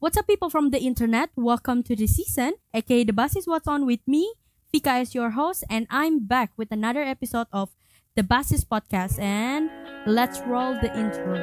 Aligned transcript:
What's 0.00 0.16
up, 0.16 0.28
people 0.28 0.48
from 0.48 0.70
the 0.70 0.78
internet? 0.78 1.30
Welcome 1.34 1.82
to 1.82 1.96
the 1.96 2.06
season, 2.06 2.54
aka 2.72 3.02
The 3.02 3.12
Bus 3.12 3.34
is 3.34 3.48
What's 3.48 3.66
On 3.66 3.84
with 3.84 3.98
me. 4.06 4.32
Fika 4.70 4.98
is 4.98 5.12
your 5.12 5.30
host, 5.30 5.64
and 5.68 5.88
I'm 5.90 6.24
back 6.24 6.52
with 6.56 6.70
another 6.70 7.02
episode 7.02 7.48
of 7.52 7.74
The 8.14 8.22
Basis 8.22 8.62
Podcast. 8.62 9.18
And 9.18 9.68
let's 10.06 10.38
roll 10.46 10.78
the 10.78 10.94
intro. 10.94 11.34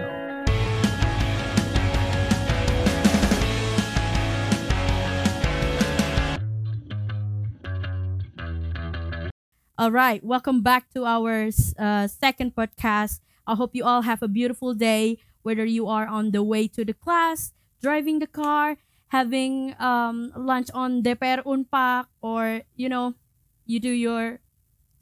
All 9.78 9.92
right, 9.92 10.24
welcome 10.24 10.62
back 10.62 10.90
to 10.94 11.03
our 11.03 11.51
uh, 11.78 12.08
second 12.08 12.56
podcast. 12.56 13.19
I 13.46 13.56
hope 13.56 13.76
you 13.76 13.83
all 13.83 14.03
have 14.03 14.24
a 14.24 14.29
beautiful 14.29 14.74
day, 14.74 15.17
whether 15.44 15.65
you 15.65 15.90
are 15.90 16.08
on 16.08 16.31
the 16.31 16.41
way 16.41 16.70
to 16.70 16.85
the 16.85 16.94
class, 16.94 17.52
driving 17.86 18.17
the 18.17 18.26
car, 18.26 18.81
having 19.13 19.77
um, 19.77 20.34
lunch 20.34 20.73
on 20.73 21.05
DPR 21.05 21.45
Unpak, 21.45 22.09
or 22.17 22.66
you 22.73 22.89
know, 22.89 23.13
you 23.70 23.77
do 23.77 23.94
your 23.94 24.41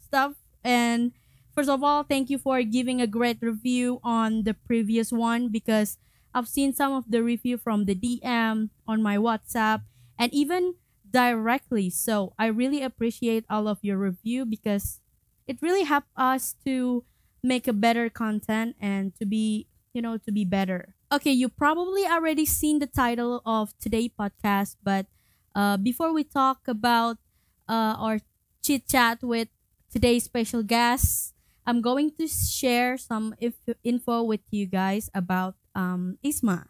stuff. 0.04 0.36
And 0.68 1.16
first 1.56 1.72
of 1.72 1.80
all, 1.80 2.04
thank 2.04 2.28
you 2.30 2.36
for 2.36 2.60
giving 2.68 3.00
a 3.00 3.08
great 3.08 3.40
review 3.40 4.04
on 4.04 4.44
the 4.44 4.52
previous 4.54 5.16
one 5.16 5.48
because 5.48 5.96
I've 6.36 6.52
seen 6.52 6.76
some 6.76 6.92
of 6.92 7.08
the 7.08 7.24
review 7.24 7.56
from 7.56 7.88
the 7.88 7.96
DM 7.96 8.68
on 8.84 9.00
my 9.00 9.16
WhatsApp 9.16 9.88
and 10.20 10.28
even 10.36 10.76
directly. 11.08 11.88
So 11.90 12.36
I 12.38 12.52
really 12.52 12.84
appreciate 12.84 13.46
all 13.50 13.72
of 13.72 13.80
your 13.80 13.96
review 13.96 14.44
because 14.44 15.00
it 15.48 15.64
really 15.64 15.88
helped 15.88 16.12
us 16.20 16.60
to 16.68 17.06
make 17.40 17.68
a 17.68 17.74
better 17.74 18.10
content 18.10 18.76
and 18.76 19.16
to 19.16 19.26
be, 19.26 19.68
you 19.94 20.02
know, 20.02 20.18
to 20.18 20.32
be 20.36 20.44
better. 20.44 20.96
Okay, 21.14 21.30
you 21.30 21.46
probably 21.48 22.10
already 22.10 22.42
seen 22.42 22.80
the 22.82 22.90
title 22.90 23.46
of 23.46 23.78
today 23.78 24.10
podcast, 24.10 24.82
but 24.82 25.06
uh, 25.54 25.78
before 25.78 26.10
we 26.10 26.24
talk 26.26 26.66
about 26.66 27.22
uh, 27.70 27.94
our 28.02 28.18
chit 28.66 28.90
chat 28.90 29.22
with 29.22 29.46
today's 29.94 30.26
special 30.26 30.64
guest, 30.66 31.38
I'm 31.70 31.86
going 31.86 32.18
to 32.18 32.26
share 32.26 32.98
some 32.98 33.38
if- 33.38 33.62
info 33.86 34.24
with 34.26 34.42
you 34.50 34.66
guys 34.66 35.14
about 35.14 35.54
um, 35.78 36.18
ISMA. 36.26 36.66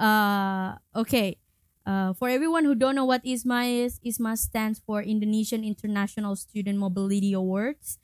Uh, 0.00 0.80
okay, 0.96 1.36
uh, 1.84 2.16
for 2.16 2.32
everyone 2.32 2.64
who 2.64 2.74
don't 2.74 2.96
know 2.96 3.04
what 3.04 3.20
ISMA 3.20 3.84
is, 3.84 4.00
ISMA 4.00 4.40
stands 4.40 4.80
for 4.80 5.02
Indonesian 5.02 5.60
International 5.60 6.36
Student 6.36 6.78
Mobility 6.78 7.34
Awards. 7.34 7.98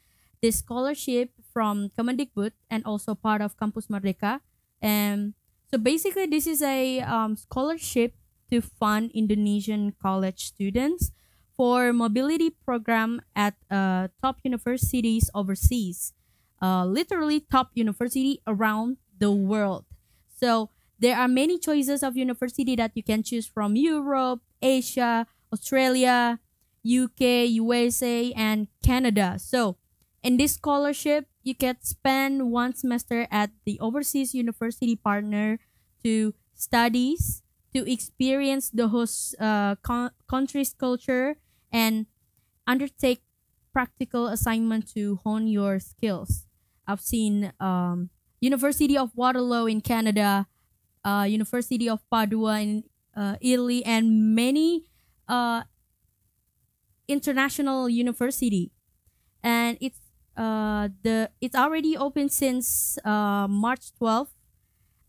This 0.44 0.60
scholarship 0.60 1.32
from 1.40 1.88
Kemendikbud 1.96 2.52
and 2.68 2.84
also 2.84 3.14
part 3.14 3.40
of 3.40 3.56
Campus 3.56 3.86
Merdeka. 3.88 4.44
And 4.82 5.34
so 5.70 5.78
basically, 5.78 6.26
this 6.26 6.46
is 6.46 6.60
a 6.60 7.00
um, 7.00 7.36
scholarship 7.36 8.14
to 8.50 8.60
fund 8.60 9.10
Indonesian 9.14 9.94
college 10.02 10.44
students 10.46 11.12
for 11.56 11.92
mobility 11.92 12.50
program 12.50 13.22
at 13.34 13.54
uh, 13.70 14.08
top 14.20 14.38
universities 14.42 15.30
overseas. 15.34 16.12
Uh, 16.60 16.84
literally 16.84 17.40
top 17.40 17.70
university 17.74 18.42
around 18.46 18.98
the 19.18 19.30
world. 19.32 19.84
So 20.28 20.70
there 20.98 21.16
are 21.16 21.28
many 21.28 21.58
choices 21.58 22.02
of 22.02 22.16
university 22.16 22.76
that 22.76 22.92
you 22.94 23.02
can 23.02 23.22
choose 23.22 23.46
from 23.46 23.74
Europe, 23.74 24.40
Asia, 24.60 25.26
Australia, 25.52 26.38
UK, 26.86 27.50
USA, 27.58 28.32
and 28.32 28.68
Canada. 28.84 29.38
So, 29.38 29.76
in 30.22 30.36
this 30.36 30.54
scholarship, 30.54 31.26
you 31.42 31.54
can 31.54 31.76
spend 31.82 32.50
one 32.50 32.74
semester 32.74 33.26
at 33.30 33.50
the 33.64 33.78
overseas 33.80 34.34
university 34.34 34.96
partner 34.96 35.58
to 36.04 36.34
studies, 36.54 37.42
to 37.74 37.90
experience 37.90 38.70
the 38.70 38.88
host 38.88 39.34
uh, 39.40 39.76
con- 39.82 40.12
country's 40.28 40.72
culture, 40.74 41.36
and 41.72 42.06
undertake 42.66 43.22
practical 43.72 44.28
assignment 44.28 44.88
to 44.94 45.16
hone 45.24 45.46
your 45.48 45.80
skills. 45.80 46.46
I've 46.86 47.00
seen 47.00 47.52
um, 47.60 48.10
University 48.40 48.98
of 48.98 49.10
Waterloo 49.14 49.66
in 49.66 49.80
Canada, 49.80 50.46
uh, 51.04 51.26
University 51.28 51.88
of 51.88 52.00
Padua 52.10 52.60
in 52.60 52.84
uh, 53.16 53.36
Italy, 53.40 53.84
and 53.84 54.34
many 54.34 54.84
uh, 55.28 55.62
international 57.08 57.88
university. 57.88 58.72
And 59.42 59.78
it's 59.80 60.00
uh, 60.36 60.88
the 61.02 61.30
it's 61.40 61.54
already 61.54 61.96
open 61.96 62.28
since 62.28 62.98
uh, 63.04 63.46
March 63.48 63.92
12th 64.00 64.34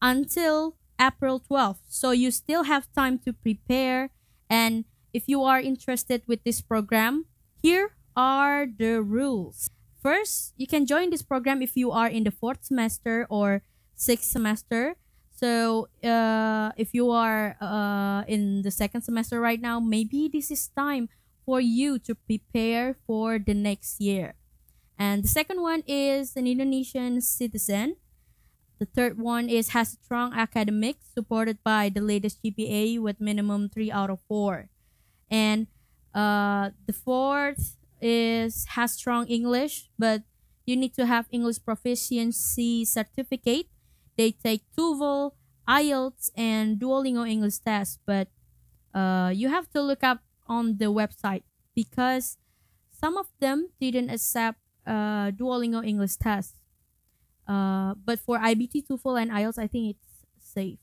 until 0.02 0.76
April 1.00 1.40
12th. 1.40 1.80
So 1.88 2.12
you 2.12 2.32
still 2.32 2.64
have 2.64 2.92
time 2.94 3.20
to 3.26 3.34
prepare. 3.34 4.10
And 4.50 4.86
if 5.14 5.28
you 5.28 5.44
are 5.44 5.60
interested 5.60 6.24
with 6.28 6.44
this 6.44 6.62
program, 6.62 7.26
here 7.62 7.96
are 8.16 8.68
the 8.68 9.02
rules. 9.02 9.70
First, 10.02 10.54
you 10.58 10.68
can 10.68 10.86
join 10.86 11.10
this 11.10 11.22
program 11.22 11.62
if 11.62 11.78
you 11.78 11.92
are 11.92 12.08
in 12.08 12.24
the 12.24 12.32
fourth 12.32 12.66
semester 12.66 13.26
or 13.30 13.64
sixth 13.96 14.30
semester. 14.30 14.96
So 15.32 15.88
uh, 16.04 16.72
if 16.78 16.94
you 16.94 17.10
are 17.12 17.56
uh, 17.60 18.24
in 18.28 18.62
the 18.62 18.72
second 18.72 19.02
semester 19.02 19.40
right 19.40 19.60
now, 19.60 19.80
maybe 19.80 20.30
this 20.32 20.52
is 20.52 20.68
time 20.76 21.10
for 21.46 21.60
you 21.60 22.00
to 22.00 22.16
prepare 22.16 22.96
for 23.08 23.40
the 23.40 23.54
next 23.54 24.00
year. 24.00 24.36
And 25.03 25.19
the 25.19 25.28
second 25.28 25.59
one 25.59 25.84
is 25.84 26.31
an 26.40 26.47
Indonesian 26.47 27.19
citizen. 27.19 28.00
The 28.80 28.88
third 28.88 29.19
one 29.19 29.52
is 29.52 29.75
has 29.75 30.00
strong 30.00 30.31
academics 30.31 31.12
supported 31.12 31.59
by 31.59 31.91
the 31.91 32.00
latest 32.00 32.40
GPA 32.40 33.03
with 33.03 33.19
minimum 33.19 33.68
3 33.68 33.92
out 33.92 34.09
of 34.09 34.24
4. 34.31 34.72
And 35.28 35.68
uh, 36.16 36.72
the 36.88 36.96
fourth 36.96 37.75
is 38.00 38.80
has 38.80 38.96
strong 38.96 39.28
English, 39.28 39.92
but 40.00 40.24
you 40.63 40.80
need 40.80 40.96
to 40.96 41.03
have 41.03 41.28
English 41.36 41.59
proficiency 41.59 42.88
certificate. 42.88 43.68
They 44.16 44.31
take 44.31 44.63
TOEFL, 44.72 45.36
IELTS, 45.68 46.31
and 46.40 46.80
Duolingo 46.80 47.28
English 47.28 47.59
test, 47.59 48.00
but 48.08 48.31
uh, 48.96 49.36
you 49.36 49.52
have 49.52 49.68
to 49.75 49.84
look 49.84 50.00
up 50.00 50.24
on 50.47 50.80
the 50.80 50.88
website 50.96 51.44
because 51.75 52.40
some 52.88 53.19
of 53.19 53.28
them 53.44 53.68
didn't 53.84 54.08
accept 54.08 54.62
uh, 54.86 55.32
Duolingo 55.32 55.86
English 55.86 56.18
test. 56.18 56.56
Uh, 57.48 57.94
but 58.06 58.20
for 58.20 58.40
IBT, 58.40 58.88
TOEFL, 58.88 59.22
and 59.22 59.32
IELTS, 59.32 59.58
I 59.60 59.68
think 59.68 59.96
it's 59.96 60.08
safe. 60.40 60.80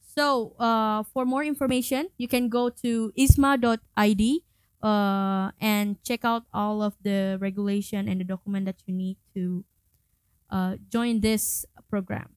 So, 0.00 0.56
uh, 0.58 1.04
for 1.04 1.24
more 1.24 1.44
information, 1.44 2.08
you 2.18 2.26
can 2.26 2.48
go 2.48 2.70
to 2.82 3.12
isma.id 3.16 4.44
uh, 4.82 5.50
and 5.60 6.02
check 6.02 6.24
out 6.24 6.44
all 6.52 6.82
of 6.82 6.94
the 7.02 7.38
regulation 7.40 8.08
and 8.08 8.20
the 8.20 8.24
document 8.24 8.66
that 8.66 8.82
you 8.86 8.94
need 8.94 9.16
to 9.34 9.64
uh, 10.50 10.76
join 10.90 11.20
this 11.20 11.66
program. 11.88 12.34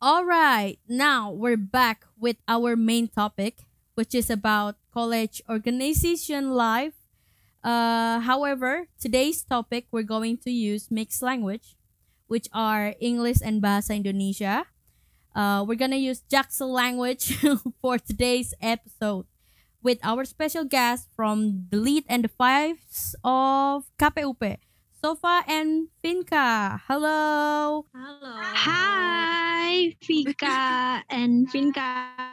All 0.00 0.24
right, 0.24 0.78
now 0.86 1.30
we're 1.30 1.56
back 1.56 2.04
with 2.18 2.36
our 2.46 2.76
main 2.76 3.08
topic, 3.08 3.64
which 3.94 4.14
is 4.14 4.30
about 4.30 4.76
college 4.92 5.42
organization 5.48 6.52
life. 6.52 6.97
Uh, 7.62 8.20
however, 8.20 8.86
today's 9.00 9.42
topic 9.42 9.86
we're 9.90 10.06
going 10.06 10.38
to 10.38 10.50
use 10.50 10.90
mixed 10.90 11.22
language, 11.22 11.76
which 12.26 12.48
are 12.52 12.94
English 13.00 13.38
and 13.42 13.62
Bahasa 13.62 13.96
Indonesia. 13.96 14.66
Uh, 15.34 15.64
we're 15.66 15.78
gonna 15.78 16.00
use 16.00 16.22
Jaksel 16.30 16.70
language 16.70 17.38
for 17.80 17.98
today's 17.98 18.54
episode 18.60 19.26
with 19.82 19.98
our 20.02 20.24
special 20.24 20.64
guest 20.64 21.08
from 21.14 21.66
the 21.70 21.78
lead 21.78 22.04
and 22.08 22.24
the 22.24 22.28
fives 22.28 23.14
of 23.22 23.86
KPUP, 23.98 24.58
Sofa 25.00 25.44
and 25.46 25.88
Finka. 26.02 26.80
Hello. 26.86 27.86
Hello. 27.94 28.34
Hi, 28.42 29.94
Vika 30.02 31.02
and 31.08 31.48
Finka. 31.50 32.27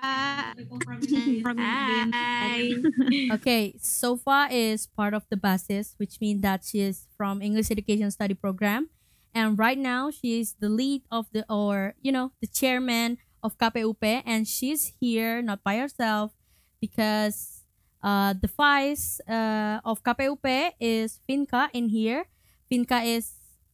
Hi. 2.13 2.72
Okay, 3.35 3.75
Sofa 3.79 4.47
is 4.52 4.87
part 4.87 5.13
of 5.13 5.23
the 5.29 5.37
BASIS, 5.37 5.96
which 5.97 6.22
means 6.22 6.41
that 6.41 6.63
she 6.63 6.79
is 6.81 7.07
from 7.17 7.41
English 7.41 7.72
Education 7.72 8.11
Study 8.11 8.34
Program. 8.34 8.90
And 9.34 9.59
right 9.59 9.78
now, 9.78 10.11
she 10.11 10.40
is 10.40 10.55
the 10.59 10.69
lead 10.69 11.03
of 11.11 11.28
the, 11.34 11.43
or, 11.52 11.96
you 12.02 12.11
know, 12.11 12.31
the 12.40 12.47
chairman 12.47 13.17
of 13.43 13.57
KPUP. 13.57 14.23
And 14.25 14.47
she's 14.47 14.93
here 14.99 15.41
not 15.41 15.63
by 15.63 15.78
herself 15.78 16.31
because 16.79 17.63
uh, 18.02 18.34
the 18.40 18.47
vice 18.47 19.19
uh, 19.28 19.81
of 19.84 20.03
KPUP 20.03 20.72
is 20.79 21.19
Finka 21.28 21.69
in 21.73 21.90
here. 21.90 22.25
Finka 22.72 23.03
is 23.03 23.34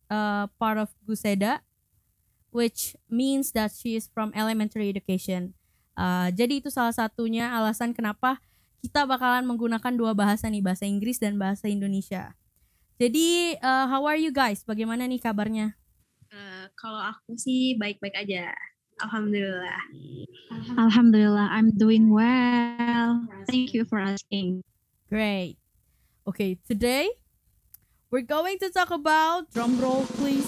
uh, 0.10 0.48
part 0.60 0.78
of 0.78 0.90
Guseda, 1.08 1.60
which 2.50 2.96
means 3.10 3.52
that 3.52 3.72
she 3.72 3.96
is 3.96 4.10
from 4.12 4.34
elementary 4.36 4.90
education. 4.90 5.54
Uh, 5.98 6.32
jadi 6.32 6.64
itu 6.64 6.72
salah 6.72 6.96
satunya 6.96 7.52
alasan 7.52 7.92
kenapa 7.92 8.40
kita 8.82 9.06
bakalan 9.06 9.46
menggunakan 9.46 9.94
dua 9.94 10.18
bahasa 10.18 10.50
nih, 10.50 10.66
bahasa 10.66 10.90
Inggris 10.90 11.22
dan 11.22 11.38
bahasa 11.38 11.70
Indonesia. 11.70 12.34
Jadi, 12.98 13.58
uh, 13.62 13.86
how 13.90 14.06
are 14.06 14.18
you 14.18 14.34
guys? 14.34 14.66
Bagaimana 14.66 15.06
nih 15.06 15.22
kabarnya? 15.22 15.78
Eh, 16.32 16.66
kalau 16.80 17.02
aku 17.02 17.36
sih 17.36 17.76
baik-baik 17.76 18.16
aja. 18.16 18.56
Alhamdulillah. 19.04 19.82
Alhamdulillah, 20.80 21.48
I'm 21.52 21.76
doing 21.76 22.08
well. 22.08 23.28
Thank 23.52 23.76
you 23.76 23.84
for 23.84 24.00
asking. 24.00 24.64
Great. 25.12 25.60
Okay, 26.24 26.62
today 26.70 27.10
we're 28.14 28.24
going 28.24 28.62
to 28.62 28.70
talk 28.70 28.94
about 28.94 29.50
drum 29.52 29.76
roll 29.82 30.06
please. 30.16 30.48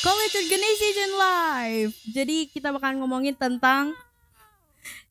College 0.00 0.32
Organization 0.32 1.10
Life. 1.20 1.92
Jadi 2.08 2.48
kita 2.48 2.72
bakal 2.72 2.96
ngomongin 2.96 3.36
tentang 3.36 3.92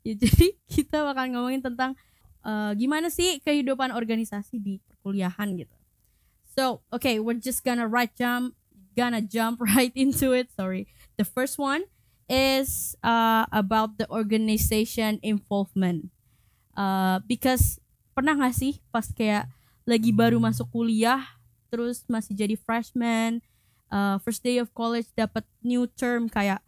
ya 0.01 0.17
jadi 0.17 0.57
kita 0.65 1.05
bakal 1.05 1.29
ngomongin 1.29 1.61
tentang 1.61 1.93
uh, 2.41 2.73
gimana 2.73 3.13
sih 3.13 3.37
kehidupan 3.45 3.93
organisasi 3.93 4.57
di 4.57 4.81
perkuliahan 4.89 5.53
gitu. 5.61 5.75
So, 6.57 6.81
okay, 6.89 7.21
we're 7.21 7.37
just 7.37 7.61
gonna 7.61 7.85
right 7.85 8.09
jump 8.17 8.57
gonna 8.97 9.21
jump 9.21 9.61
right 9.77 9.93
into 9.93 10.33
it. 10.33 10.49
Sorry. 10.57 10.89
The 11.21 11.25
first 11.25 11.61
one 11.61 11.85
is 12.25 12.97
uh, 13.05 13.45
about 13.53 14.01
the 14.01 14.09
organization 14.09 15.21
involvement. 15.21 16.09
Uh, 16.73 17.21
because 17.29 17.77
pernah 18.17 18.33
gak 18.33 18.57
sih 18.57 18.81
pas 18.89 19.05
kayak 19.13 19.45
lagi 19.85 20.09
baru 20.09 20.41
masuk 20.41 20.65
kuliah, 20.73 21.21
terus 21.69 22.01
masih 22.09 22.33
jadi 22.33 22.55
freshman, 22.57 23.45
uh, 23.91 24.17
first 24.21 24.41
day 24.41 24.57
of 24.57 24.71
college 24.73 25.09
dapat 25.13 25.45
new 25.61 25.85
term 25.85 26.29
kayak, 26.29 26.63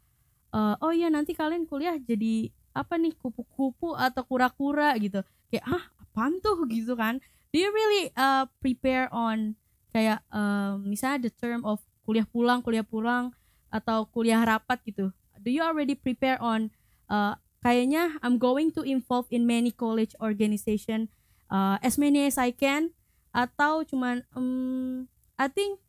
uh, 0.54 0.76
oh 0.82 0.94
ya 0.94 1.08
nanti 1.08 1.34
kalian 1.34 1.66
kuliah 1.66 1.98
jadi 1.98 2.50
apa 2.72 2.96
nih 2.96 3.16
kupu-kupu 3.20 3.96
atau 3.96 4.24
kura-kura 4.28 4.94
gitu. 5.00 5.24
Kayak 5.50 5.66
ah 5.68 5.84
apaan 6.02 6.40
tuh 6.44 6.66
gitu 6.74 6.94
kan? 6.94 7.18
Do 7.52 7.60
you 7.60 7.70
really 7.72 8.14
uh, 8.16 8.48
prepare 8.64 9.12
on 9.12 9.60
kayak 9.92 10.24
uh, 10.32 10.80
misalnya 10.80 11.28
the 11.28 11.32
term 11.36 11.68
of 11.68 11.84
kuliah 12.08 12.28
pulang, 12.28 12.64
kuliah 12.64 12.86
pulang 12.86 13.36
atau 13.72 14.08
kuliah 14.08 14.40
rapat 14.44 14.80
gitu. 14.88 15.12
Do 15.42 15.50
you 15.50 15.64
already 15.64 15.96
prepare 15.96 16.40
on 16.40 16.72
uh, 17.12 17.36
kayaknya 17.64 18.20
I'm 18.24 18.40
going 18.40 18.72
to 18.76 18.82
involve 18.84 19.28
in 19.32 19.48
many 19.48 19.72
college 19.72 20.16
organization 20.20 21.12
uh, 21.52 21.78
as 21.84 22.00
many 22.00 22.28
as 22.28 22.40
I 22.40 22.52
can 22.56 22.92
atau 23.32 23.88
cuman 23.88 24.28
um, 24.36 25.08
I 25.40 25.48
think 25.48 25.80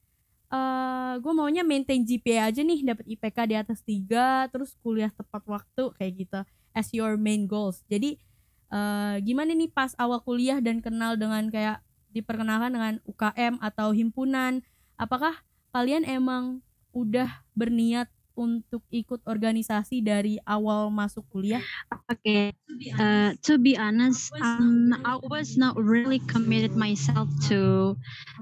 uh, 0.52 1.14
gue 1.19 1.32
maunya 1.32 1.64
maintain 1.64 2.04
GPA 2.04 2.52
aja 2.52 2.60
nih 2.60 2.84
dapat 2.84 3.04
IPK 3.08 3.38
di 3.49 3.56
atas 3.56 3.81
tiga 3.81 4.46
terus 4.52 4.76
kuliah 4.84 5.08
tepat 5.10 5.43
waktu 5.49 5.82
kayak 5.96 6.12
gitu 6.28 6.40
as 6.76 6.93
your 6.93 7.16
main 7.16 7.49
goals. 7.49 7.81
Jadi 7.88 8.20
uh, 8.69 9.16
gimana 9.25 9.56
nih 9.56 9.72
pas 9.72 9.96
awal 9.96 10.20
kuliah 10.20 10.60
dan 10.60 10.84
kenal 10.84 11.16
dengan 11.16 11.49
kayak 11.49 11.81
diperkenalkan 12.12 12.70
dengan 12.76 12.94
UKM 13.08 13.56
atau 13.64 13.96
himpunan? 13.96 14.60
Apakah 15.00 15.40
kalian 15.72 16.04
emang 16.04 16.60
udah 16.93 17.40
berniat 17.56 18.12
untuk 18.37 18.82
ikut 18.93 19.20
organisasi 19.26 20.00
dari 20.05 20.38
awal 20.49 20.90
masuk 20.93 21.25
kuliah? 21.32 21.62
Okay, 22.11 22.52
uh, 22.99 23.32
to 23.44 23.58
be 23.58 23.76
honest, 23.76 24.32
um, 24.43 24.93
I 25.05 25.19
was 25.31 25.56
not 25.56 25.76
really 25.79 26.20
committed 26.26 26.75
myself 26.76 27.31
to 27.52 27.94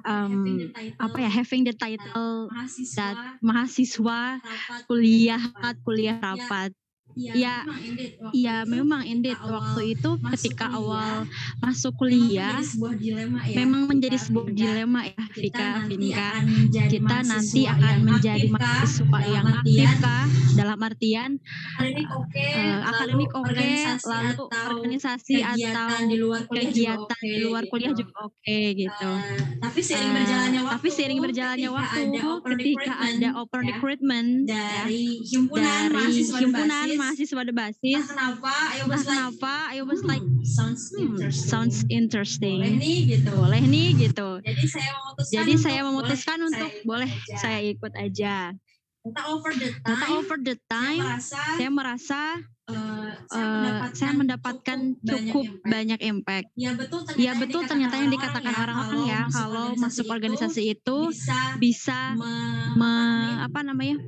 um, 0.06 0.70
apa 1.00 1.26
ya 1.26 1.30
having 1.32 1.64
the 1.66 1.74
title 1.76 2.52
that 2.96 3.18
mahasiswa 3.44 4.40
kuliah 4.88 5.42
kuliah 5.86 6.18
rapat. 6.20 6.72
Ya, 7.20 7.68
ya 8.32 8.64
memang 8.64 9.04
indeed 9.04 9.36
waktu 9.44 9.92
itu 9.92 10.16
ketika 10.32 10.72
awal 10.72 11.28
masuk 11.60 11.92
kuliah 12.00 12.56
memang 13.52 13.84
menjadi 13.84 14.16
sebuah 14.16 14.48
dilema 14.48 15.04
ya 15.04 15.24
Vika, 15.36 15.84
Vinka. 15.84 16.30
Kita 16.88 17.16
nanti 17.28 17.68
akan 17.68 17.96
menjadi 18.08 18.48
mahasiswa 18.48 19.20
yang 19.28 19.46
aktif 19.60 19.90
kah 20.00 20.24
dalam 20.56 20.78
artian 20.80 21.30
uh, 21.78 22.80
akademik 22.88 23.30
oke, 23.36 23.70
lalu 24.08 24.32
organisasi 24.48 25.44
atau 25.44 25.88
kegiatan 26.50 27.20
di 27.20 27.36
luar 27.44 27.64
kuliah 27.68 27.92
juga 27.92 28.32
oke 28.32 28.60
gitu. 28.74 29.10
Tapi 29.60 29.80
seiring 29.80 30.12
berjalannya 30.16 30.60
waktu, 30.64 30.74
tapi 30.80 30.88
seiring 30.88 31.20
berjalannya 31.20 31.70
waktu 31.70 32.00
ketika 32.56 32.92
ada 32.96 33.28
open 33.38 33.60
recruitment 33.68 34.28
dari 34.48 35.20
himpunan 35.28 35.92
dari 35.92 36.96
mahasiswa 37.10 37.34
mahasiswa 37.34 37.42
berbasis. 37.42 38.04
Entah 38.06 38.08
kenapa 38.14 38.52
was 38.86 39.02
like 39.02 39.18
kenapa, 39.18 39.54
I 39.74 39.78
was 39.82 40.00
like, 40.06 40.24
sounds 40.46 40.82
hmm, 40.94 41.02
interesting. 41.02 41.48
sounds 41.50 41.78
interesting. 41.90 42.58
Boleh 42.62 42.74
nih 42.78 42.98
gitu. 43.18 43.30
Boleh 43.34 43.62
nih 43.66 43.88
gitu. 43.98 44.28
Jadi 44.46 44.64
saya 44.70 44.90
memutuskan 44.94 45.34
Jadi 45.34 45.52
untuk 45.52 45.64
saya 45.66 45.80
memutuskan 45.82 46.38
boleh 46.38 46.48
untuk 46.48 46.70
saya 46.70 46.86
boleh 46.86 47.10
aja. 47.10 47.36
saya 47.36 47.58
ikut 47.66 47.92
aja. 47.98 48.34
Entah 49.00 49.26
over 49.32 49.52
the 49.56 49.70
time, 49.80 50.12
over 50.12 50.36
the 50.38 50.56
saya 50.60 50.68
time, 50.68 51.00
merasa 51.00 51.40
saya 51.56 51.70
merasa 51.72 52.20
eh, 52.70 53.10
eh, 53.32 53.90
saya 53.96 54.12
mendapatkan 54.14 54.78
cukup 55.02 55.46
impact. 55.48 55.66
banyak 55.66 56.00
impact. 56.04 56.48
Ya 56.54 56.70
betul 56.76 57.00
ternyata, 57.08 57.24
Ya 57.24 57.32
betul 57.34 57.62
ternyata 57.66 57.94
yang 57.98 58.12
dikatakan 58.12 58.54
orang-orang 58.54 59.00
ya 59.08 59.20
kalau 59.32 59.66
masuk 59.74 60.06
organisasi 60.06 60.62
itu 60.78 60.98
bisa 61.10 61.56
bisa 61.58 61.98
me- 62.14 62.76
me- 62.76 63.38
apa 63.40 63.60
namanya 63.64 63.98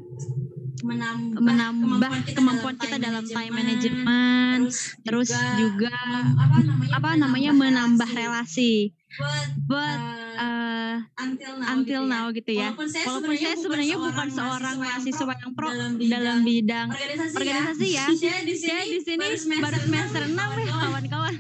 menambah, 0.82 1.38
menambah 1.38 2.10
kemampuan 2.34 2.74
kita 2.76 2.98
dalam 2.98 3.24
time 3.24 3.54
management, 3.54 4.74
terus 5.06 5.30
juga 5.56 5.94
mem- 6.10 6.90
apa 6.90 7.10
namanya 7.14 7.54
menambah 7.54 8.10
relasi. 8.10 8.90
But, 9.12 9.48
But 9.68 10.00
uh, 10.40 10.40
uh, 10.40 10.96
until 11.20 11.52
now, 11.60 11.68
until 11.76 12.02
gitu 12.02 12.08
ya. 12.08 12.16
now 12.16 12.26
gitu 12.32 12.52
ya. 12.56 12.68
Walaupun 12.72 12.88
saya 12.88 13.04
Walaupun 13.12 13.34
saya 13.36 13.54
sebenarnya 13.60 13.96
bukan 14.00 14.28
seorang 14.32 14.76
mahasiswa 14.80 15.34
yang 15.36 15.52
pro 15.52 15.68
dalam 16.08 16.38
bidang 16.40 16.88
organisasi, 16.88 17.36
organisasi 17.36 17.88
ya. 17.92 18.06
Saya 18.22 18.40
di 18.40 18.54
sini, 18.56 18.72
Saya 18.72 18.84
di 18.88 19.00
sini 19.04 19.26
baru 19.60 19.78
semester 19.78 20.22
6 20.26 20.32
ya 20.32 20.72
kawan-kawan. 20.72 21.34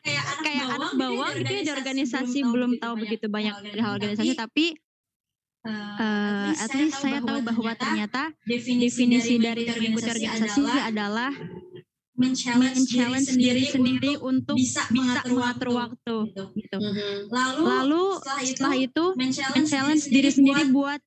Kayak 0.00 0.24
anak 0.24 0.40
Kayak 0.44 0.66
anak 0.76 0.92
bawang, 0.96 1.32
gitu 1.40 1.52
ya 1.52 1.62
di 1.64 1.72
organisasi 1.72 2.38
belum 2.44 2.70
tahu 2.80 2.94
begitu 3.00 3.26
banyak 3.28 3.54
dari 3.64 3.80
hal 3.80 3.92
organisasi 3.96 4.32
tapi 4.36 4.76
uh, 5.66 6.50
at 6.54 6.70
least 6.76 7.00
saya 7.00 7.20
tahu 7.20 7.40
bahwa 7.44 7.72
ternyata 7.76 8.32
definisi 8.48 9.04
dari 9.40 9.68
mengikuti 9.68 10.08
organisasi 10.08 10.62
adalah 10.88 11.32
men-challenge 12.20 13.32
diri 13.32 13.64
sendiri 13.64 14.12
untuk 14.20 14.52
bisa 14.52 14.84
mengatur 14.92 15.40
mengatur 15.40 15.68
waktu, 15.72 16.16
waktu 16.28 16.42
gitu. 16.60 16.78
Lalu, 17.32 17.62
Lalu 17.64 18.04
setelah 18.44 18.76
itu, 18.76 19.04
men-challenge, 19.16 20.04
diri 20.12 20.28
sendiri 20.28 20.68
buat 20.68 21.00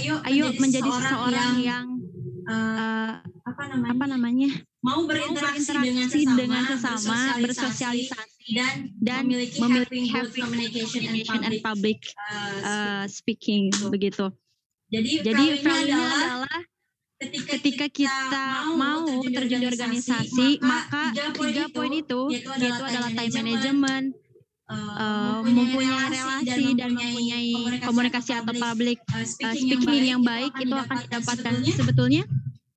ayo, 0.00 0.16
ayo 0.24 0.48
menjadi 0.56 0.88
seseorang 0.88 1.52
yang 1.60 1.86
uh, 1.92 2.05
uh, 2.46 3.12
apa 3.46 3.62
namanya? 3.70 3.92
Apa 3.94 4.06
namanya? 4.10 4.48
Mau 4.82 5.02
mau 5.02 5.02
berinteraksi, 5.04 5.74
berinteraksi 5.74 5.80
dengan 5.82 6.06
sesama, 6.08 6.38
dengan 6.38 6.62
sesama, 6.70 7.18
bersosialisasi, 7.42 8.46
dan, 8.54 8.74
dan 9.02 9.22
memiliki, 9.26 9.58
memiliki 9.58 10.00
having 10.14 10.44
communication, 10.46 11.02
communication 11.02 11.42
and 11.42 11.52
and 11.52 11.62
public, 11.62 11.98
public 12.06 12.26
uh, 12.30 12.58
uh, 12.62 13.04
speaking 13.10 13.70
begitu. 13.90 14.30
Jadi, 14.86 15.26
Jadi 15.26 15.44
value-nya 15.66 15.98
adalah 15.98 16.46
adalah 16.46 16.58
ketika, 17.18 17.50
ketika 17.58 17.86
kita 17.90 18.46
mau 18.78 19.02
terjun 19.26 19.60
di 19.64 19.66
organisasi, 19.66 20.48
maka 20.62 21.10
tiga 21.14 21.66
poin 21.74 21.90
itu 21.90 22.20
yaitu 22.30 22.82
adalah 22.86 23.10
time 23.10 23.34
management, 23.42 24.06
uh, 24.70 25.40
mempunyai 25.42 26.06
relasi 26.10 26.74
dan 26.74 26.90
mempunyai 26.94 27.50
komunikasi 27.82 28.30
atau 28.38 28.54
public 28.54 28.98
uh, 29.14 29.54
speaking 29.54 30.14
yang 30.14 30.22
baik 30.22 30.52
itu 30.58 30.74
akan 30.74 30.96
didapatkan 31.06 31.52
sebetulnya 31.74 32.22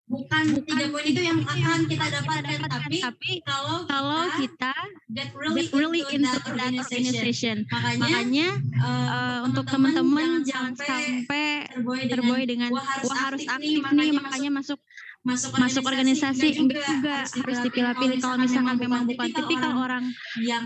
bukan 0.09 0.43
tiga 0.65 0.85
poin 0.89 1.05
itu 1.05 1.21
yang 1.21 1.39
akan 1.45 1.79
kita 1.85 2.05
dapatkan 2.09 2.59
tapi 2.65 2.97
tapi 2.97 3.31
kalau 3.45 3.85
kalau 3.85 4.25
kita 4.41 4.59
kita 4.59 4.73
get 5.13 5.29
really, 5.37 5.63
get 5.65 5.73
really 5.77 6.03
into 6.11 6.27
into 6.27 6.35
that 6.35 6.49
organization. 6.49 6.99
organization. 6.99 7.57
Makanya 7.69 8.01
makanya 8.01 8.47
uh, 8.83 9.37
untuk 9.47 9.65
teman-teman 9.69 10.29
jangan 10.43 10.73
sampai 10.75 11.69
terboy 11.71 12.01
terboy 12.09 12.41
dengan 12.43 12.69
wah 12.75 13.17
harus 13.29 13.45
aktif 13.47 13.83
nih 13.93 14.09
makanya 14.11 14.51
masuk 14.51 14.79
masuk 15.19 15.51
masuk 15.59 15.83
organisasi 15.83 16.55
enggak 16.55 16.79
enggak 16.79 17.27
juga 17.27 17.43
harus 17.43 17.59
dipilah-pilih 17.67 18.17
kalau 18.23 18.37
misalkan 18.39 18.75
memang 18.79 19.03
bukan. 19.03 19.27
tipikal 19.35 19.73
orang 19.75 20.05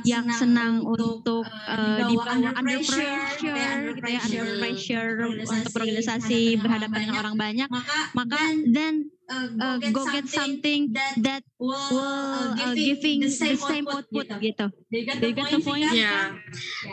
yang 0.06 0.30
senang 0.30 0.86
untuk 0.86 1.42
uh, 1.50 2.06
dibawa 2.06 2.54
under 2.54 2.78
pressure 2.86 3.98
gitu 3.98 4.08
ya 4.14 4.22
under 4.22 4.46
pressure 4.62 5.10
untuk 5.26 5.74
organisasi 5.74 6.62
berhadapan 6.62 7.10
dengan 7.10 7.18
orang 7.26 7.36
banyak 7.36 7.68
maka 7.74 8.14
maka 8.14 8.38
then 8.70 9.10
uh, 9.60 9.78
go 9.92 10.04
get 10.10 10.26
something 10.30 10.94
that 11.22 11.44
will 11.58 11.76
will 11.92 12.54
uh, 12.56 12.74
giving 12.74 13.26
the 13.26 13.32
same 13.32 13.86
output 13.88 14.28
gitu. 14.40 14.66
Do 14.70 14.96
you 15.26 15.36
get 15.36 15.50
the 15.50 15.60
point? 15.62 15.90
Ya, 15.94 16.38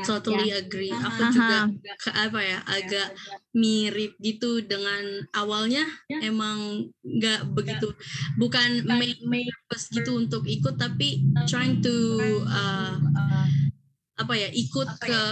totally 0.03 0.51
agree. 0.55 0.93
Aku 0.93 1.21
Aha. 1.21 1.33
juga 1.33 1.59
ke 2.01 2.11
apa 2.13 2.41
ya, 2.41 2.59
agak 2.67 3.09
mirip 3.53 4.17
gitu 4.21 4.65
dengan 4.65 5.27
awalnya. 5.37 5.85
Emang 6.23 6.91
nggak 7.03 7.53
begitu, 7.53 7.93
bukan 8.41 8.85
main 8.87 9.17
main 9.27 9.49
purpose 9.49 9.93
gitu 9.93 10.17
untuk 10.17 10.45
ikut, 10.47 10.77
tapi 10.81 11.25
trying 11.47 11.81
to 11.85 11.95
uh, 12.49 12.97
apa 14.21 14.35
ya 14.37 14.49
ikut 14.53 14.89
ke 15.01 15.23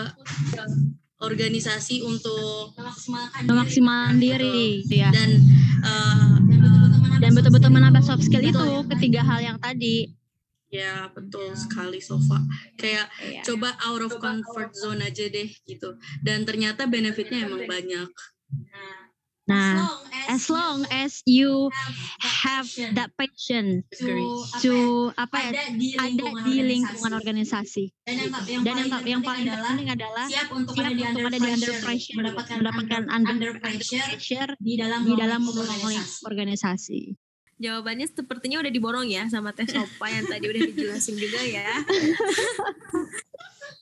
organisasi 1.19 2.07
untuk 2.07 2.79
memaksimalkan 2.79 3.43
memaksimalkan 3.50 4.17
diri. 4.23 4.87
gitu 4.87 5.03
ya. 5.03 5.11
Dan 5.11 5.31
eh, 5.83 6.35
dan 7.19 7.31
betul-betul 7.35 7.71
menambah 7.71 8.03
soft 8.03 8.25
skill 8.25 8.43
itu 8.43 8.65
ketiga 8.95 9.21
hal 9.27 9.43
yang 9.43 9.59
tadi. 9.59 10.15
Ya 10.69 11.09
betul 11.17 11.57
sekali 11.57 11.97
Sofa 11.97 12.45
kayak 12.77 13.09
Iya. 13.25 13.41
coba 13.41 13.73
out 13.89 14.05
of 14.05 14.13
comfort 14.21 14.77
zone 14.77 15.01
aja 15.01 15.25
deh 15.25 15.49
gitu. 15.65 15.97
Dan 16.21 16.45
ternyata 16.45 16.85
benefitnya 16.85 17.49
emang 17.49 17.65
banyak. 17.65 18.09
Nah 18.69 18.98
as 20.28 20.52
long 20.52 20.85
as 20.93 21.25
you 21.25 21.73
have 22.21 22.69
that 22.93 23.11
passion 23.17 23.81
Agree. 23.97 24.28
to 24.61 25.09
apa 25.17 25.37
ya 25.40 25.50
ada 25.57 25.64
di 25.73 25.88
ada 25.97 26.05
lingkungan, 26.12 26.45
di 26.45 26.57
lingkungan 26.61 27.12
organisasi 27.17 27.85
Dan 28.05 28.17
yang, 28.28 28.62
dan 28.62 28.75
yang, 28.76 28.88
paling, 28.93 29.09
yang 29.09 29.23
paling 29.25 29.45
adalah 29.49 29.73
penting 29.73 29.90
adalah 29.93 30.26
siap 30.28 30.49
untuk 30.52 30.73
siap 30.76 30.85
ada 30.85 30.93
di 30.93 31.02
untuk 31.05 31.31
di 31.33 31.49
under 31.49 31.75
pressure, 31.81 32.17
mendapatkan, 32.21 32.57
mendapatkan 32.61 33.02
under, 33.09 33.33
under, 33.33 33.52
pressure 33.61 34.05
pressure 34.05 34.50
di 34.61 34.75
dalam 34.76 35.00
di 35.05 35.14
dalam 35.17 35.40
organisasi. 35.49 36.25
organisasi. 36.28 37.00
Jawabannya 37.59 38.07
sepertinya 38.07 38.62
udah 38.62 38.71
diborong 38.71 39.09
ya 39.11 39.27
sama 39.27 39.50
tes 39.50 39.75
sopa 39.75 40.07
yang 40.07 40.31
tadi 40.31 40.47
udah 40.47 40.62
dijelasin 40.71 41.19
juga 41.19 41.43
ya. 41.43 41.67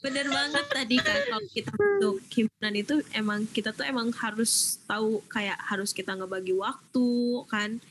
Bener 0.04 0.26
banget 0.32 0.64
tadi 0.70 0.96
kan 1.02 1.20
kalau 1.28 1.46
kita 1.50 1.72
untuk 1.76 2.16
himpunan 2.32 2.74
itu 2.76 2.94
emang 3.12 3.44
kita 3.50 3.74
tuh 3.76 3.84
emang 3.84 4.08
harus 4.16 4.80
tahu 4.88 5.20
kayak 5.28 5.58
harus 5.60 5.92
kita 5.92 6.14
ngebagi 6.14 6.54
waktu 6.56 7.10
kan 7.50 7.82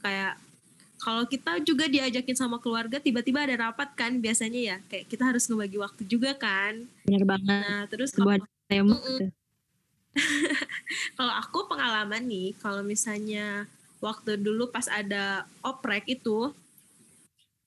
kayak 0.00 0.40
kalau 1.02 1.26
kita 1.26 1.58
juga 1.66 1.90
diajakin 1.90 2.38
sama 2.38 2.62
keluarga 2.62 3.02
tiba-tiba 3.02 3.42
ada 3.42 3.68
rapat 3.68 3.90
kan 3.98 4.22
biasanya 4.22 4.60
ya 4.62 4.76
kayak 4.86 5.10
kita 5.10 5.26
harus 5.26 5.44
ngebagi 5.50 5.78
waktu 5.82 6.02
juga 6.06 6.30
kan 6.38 6.86
Benar 7.04 7.24
banget. 7.26 7.46
nah 7.46 7.80
terus 7.90 8.14
gitu. 8.14 8.22
kalau 11.18 11.34
aku 11.36 11.58
pengalaman 11.68 12.22
nih 12.24 12.54
kalau 12.62 12.86
misalnya 12.86 13.66
waktu 14.02 14.34
dulu 14.42 14.74
pas 14.74 14.90
ada 14.90 15.46
oprek 15.62 16.10
itu 16.10 16.50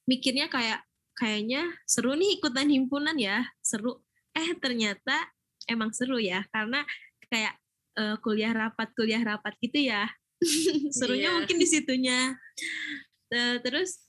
mikirnya 0.06 0.52
kayak 0.52 0.84
kayaknya 1.16 1.64
seru 1.88 2.12
nih 2.14 2.38
ikutan 2.38 2.68
himpunan 2.68 3.16
ya 3.16 3.48
seru. 3.64 4.04
Eh 4.36 4.52
ternyata 4.60 5.32
emang 5.72 5.96
seru 5.96 6.20
ya 6.20 6.44
karena 6.52 6.84
kayak 7.32 7.56
eh, 7.96 8.16
kuliah 8.20 8.52
rapat 8.52 8.92
kuliah 8.94 9.24
rapat 9.24 9.56
gitu 9.64 9.88
ya. 9.88 10.12
Serunya 11.00 11.32
Iya. 11.32 11.36
mungkin 11.40 11.58
di 11.58 11.68
situnya. 11.72 12.36
Eh, 13.32 13.58
terus 13.64 14.04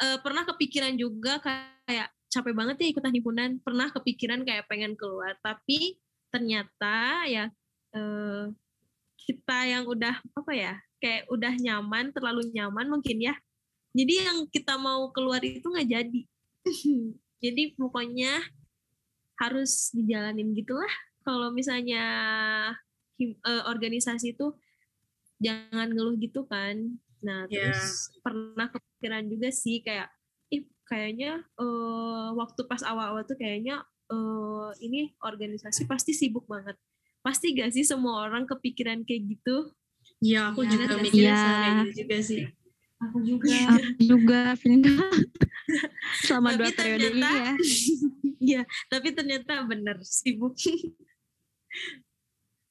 eh, 0.00 0.16
pernah 0.24 0.48
kepikiran 0.48 0.96
juga 0.96 1.36
kayak 1.44 2.08
capek 2.32 2.56
banget 2.56 2.76
ya 2.80 2.86
ikutan 2.96 3.12
himpunan. 3.12 3.50
Pernah 3.60 3.92
kepikiran 3.92 4.40
kayak 4.48 4.64
pengen 4.72 4.96
keluar 4.96 5.36
tapi 5.44 6.00
ternyata 6.32 7.28
ya 7.28 7.52
eh, 7.92 8.44
kita 9.20 9.58
yang 9.68 9.84
udah 9.84 10.16
apa 10.16 10.52
ya 10.56 10.74
kayak 11.02 11.26
udah 11.26 11.50
nyaman 11.58 12.14
terlalu 12.14 12.46
nyaman 12.54 12.86
mungkin 12.86 13.18
ya. 13.18 13.34
Jadi 13.92 14.22
yang 14.22 14.46
kita 14.46 14.78
mau 14.78 15.10
keluar 15.10 15.42
itu 15.42 15.66
nggak 15.66 15.90
jadi. 15.90 16.20
Jadi 17.44 17.74
pokoknya 17.74 18.38
harus 19.42 19.90
dijalanin 19.90 20.54
gitulah. 20.54 20.94
Kalau 21.26 21.50
misalnya 21.50 22.04
him- 23.18 23.34
eh, 23.42 23.64
organisasi 23.66 24.38
itu 24.38 24.54
jangan 25.42 25.90
ngeluh 25.90 26.14
gitu 26.22 26.46
kan. 26.46 26.78
Nah 27.26 27.50
Ya. 27.50 27.66
terus 27.74 28.14
pernah 28.22 28.70
kepikiran 28.70 29.26
juga 29.26 29.50
sih 29.50 29.82
kayak 29.82 30.06
ih 30.54 30.62
kayaknya 30.86 31.42
eh, 31.58 32.28
waktu 32.38 32.62
pas 32.70 32.86
awal-awal 32.86 33.26
tuh 33.26 33.34
kayaknya 33.34 33.82
eh, 34.06 34.70
ini 34.86 35.10
organisasi 35.18 35.90
pasti 35.90 36.14
sibuk 36.14 36.46
banget. 36.46 36.78
Pasti 37.22 37.54
gak 37.54 37.74
sih 37.74 37.86
semua 37.86 38.22
orang 38.26 38.46
kepikiran 38.46 39.02
kayak 39.02 39.34
gitu 39.34 39.70
ya 40.22 40.40
aku 40.48 40.62
Ya, 40.62 40.70
juga 40.70 40.84
iya. 40.86 41.02
mikirnya 41.02 41.34
sama 41.34 41.50
Iya. 41.50 41.58
kayak 41.58 41.76
gitu 41.82 41.94
juga 41.98 42.18
sih 42.22 42.42
Aku 43.02 43.18
juga. 43.18 43.50
Aku 43.66 43.98
juga 43.98 44.40
Vinka 44.54 44.94
selama 46.22 46.48
Tapi 46.48 46.58
dua 46.62 46.70
periode 46.70 47.08
ini 47.10 47.18
ya. 47.18 47.52
Iya, 48.42 48.62
tapi 48.86 49.08
ternyata 49.10 49.62
bener 49.62 49.98
sibuk. 50.02 50.54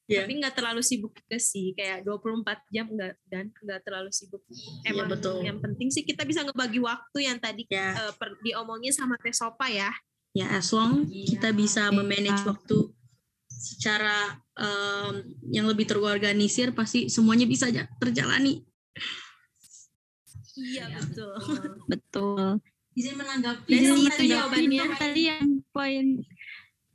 Iya. 0.04 0.26
Tapi 0.26 0.32
nggak 0.34 0.54
terlalu 0.54 0.82
sibuk 0.82 1.14
juga 1.14 1.38
sih, 1.38 1.72
kayak 1.72 2.04
24 2.04 2.44
jam 2.68 2.84
nggak 2.86 3.12
dan 3.24 3.48
nggak 3.54 3.80
terlalu 3.80 4.10
sibuk. 4.10 4.42
Emang 4.82 5.08
betul. 5.08 5.40
yang 5.40 5.56
penting 5.56 5.88
sih 5.88 6.02
kita 6.02 6.24
bisa 6.24 6.42
ngebagi 6.42 6.80
waktu 6.80 7.18
yang 7.22 7.38
tadi 7.38 7.64
ya 7.64 7.96
eh, 7.96 8.12
per- 8.16 8.36
diomongin 8.40 8.90
sama 8.90 9.16
Teh 9.16 9.32
Sopa 9.32 9.68
ya. 9.68 9.88
ya 10.32 10.48
as 10.52 10.72
long 10.72 11.04
kita 11.08 11.52
bisa 11.52 11.88
Iya. 11.88 11.94
memanage 11.94 12.40
waktu 12.42 12.91
secara 13.62 14.42
em, 14.58 15.22
yang 15.54 15.70
lebih 15.70 15.86
terorganisir 15.86 16.74
pasti 16.74 17.06
semuanya 17.06 17.46
bisa 17.46 17.70
aja 17.70 17.86
terjalani 18.02 18.66
Iya 20.52 20.84
betul. 21.00 21.32
Betul. 21.88 22.60
Izin 22.92 23.16
menanggapi. 23.16 23.72
Dan 23.72 23.96
itu 23.96 24.22
jawabannya. 24.28 24.84
tadi 25.00 25.22
yang 25.32 25.64
poin 25.72 26.20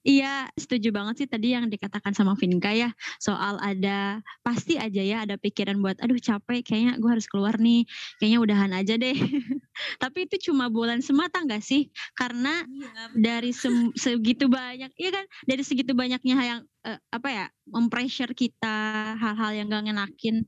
Iya, 0.06 0.48
setuju 0.56 0.94
banget 0.94 1.16
sih 1.24 1.28
tadi 1.28 1.52
yang 1.56 1.68
dikatakan 1.68 2.14
sama 2.16 2.34
Vinka 2.38 2.72
ya 2.72 2.94
soal 3.18 3.60
ada 3.60 4.22
pasti 4.46 4.78
aja 4.80 5.02
ya 5.04 5.26
ada 5.26 5.36
pikiran 5.36 5.78
buat 5.84 6.00
aduh 6.00 6.16
capek 6.22 6.64
kayaknya 6.64 7.02
gue 7.02 7.10
harus 7.12 7.28
keluar 7.28 7.58
nih 7.60 7.84
kayaknya 8.22 8.40
udahan 8.40 8.72
aja 8.78 8.94
deh. 8.96 9.16
Tapi 10.02 10.30
itu 10.30 10.52
cuma 10.52 10.72
bulan 10.72 11.04
semata 11.04 11.44
nggak 11.44 11.62
sih? 11.64 11.92
Karena 12.16 12.64
Iya, 12.68 13.12
dari 13.16 13.52
sem- 13.52 13.94
segitu 13.98 14.48
banyak, 14.48 14.92
iya 14.96 15.10
kan? 15.12 15.26
Dari 15.44 15.64
segitu 15.66 15.92
banyaknya 15.98 16.36
yang 16.40 16.62
eh, 16.88 17.00
apa 17.12 17.30
ya, 17.30 17.46
mempressure 17.68 18.32
kita 18.32 18.78
hal-hal 19.20 19.52
yang 19.56 19.68
gak 19.72 19.86
ngenakin. 19.92 20.46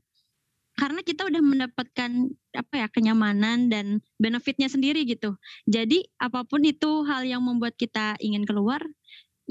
Karena 0.78 1.00
kita 1.04 1.28
udah 1.28 1.42
mendapatkan 1.44 2.10
apa 2.56 2.74
ya 2.80 2.88
kenyamanan 2.88 3.68
dan 3.68 4.00
benefitnya 4.16 4.70
sendiri 4.72 5.04
gitu. 5.04 5.36
Jadi 5.68 6.08
apa 6.16 6.40
pun 6.48 6.64
itu 6.64 7.04
hal 7.04 7.28
yang 7.28 7.44
membuat 7.44 7.76
kita 7.76 8.16
ingin 8.24 8.48
keluar, 8.48 8.80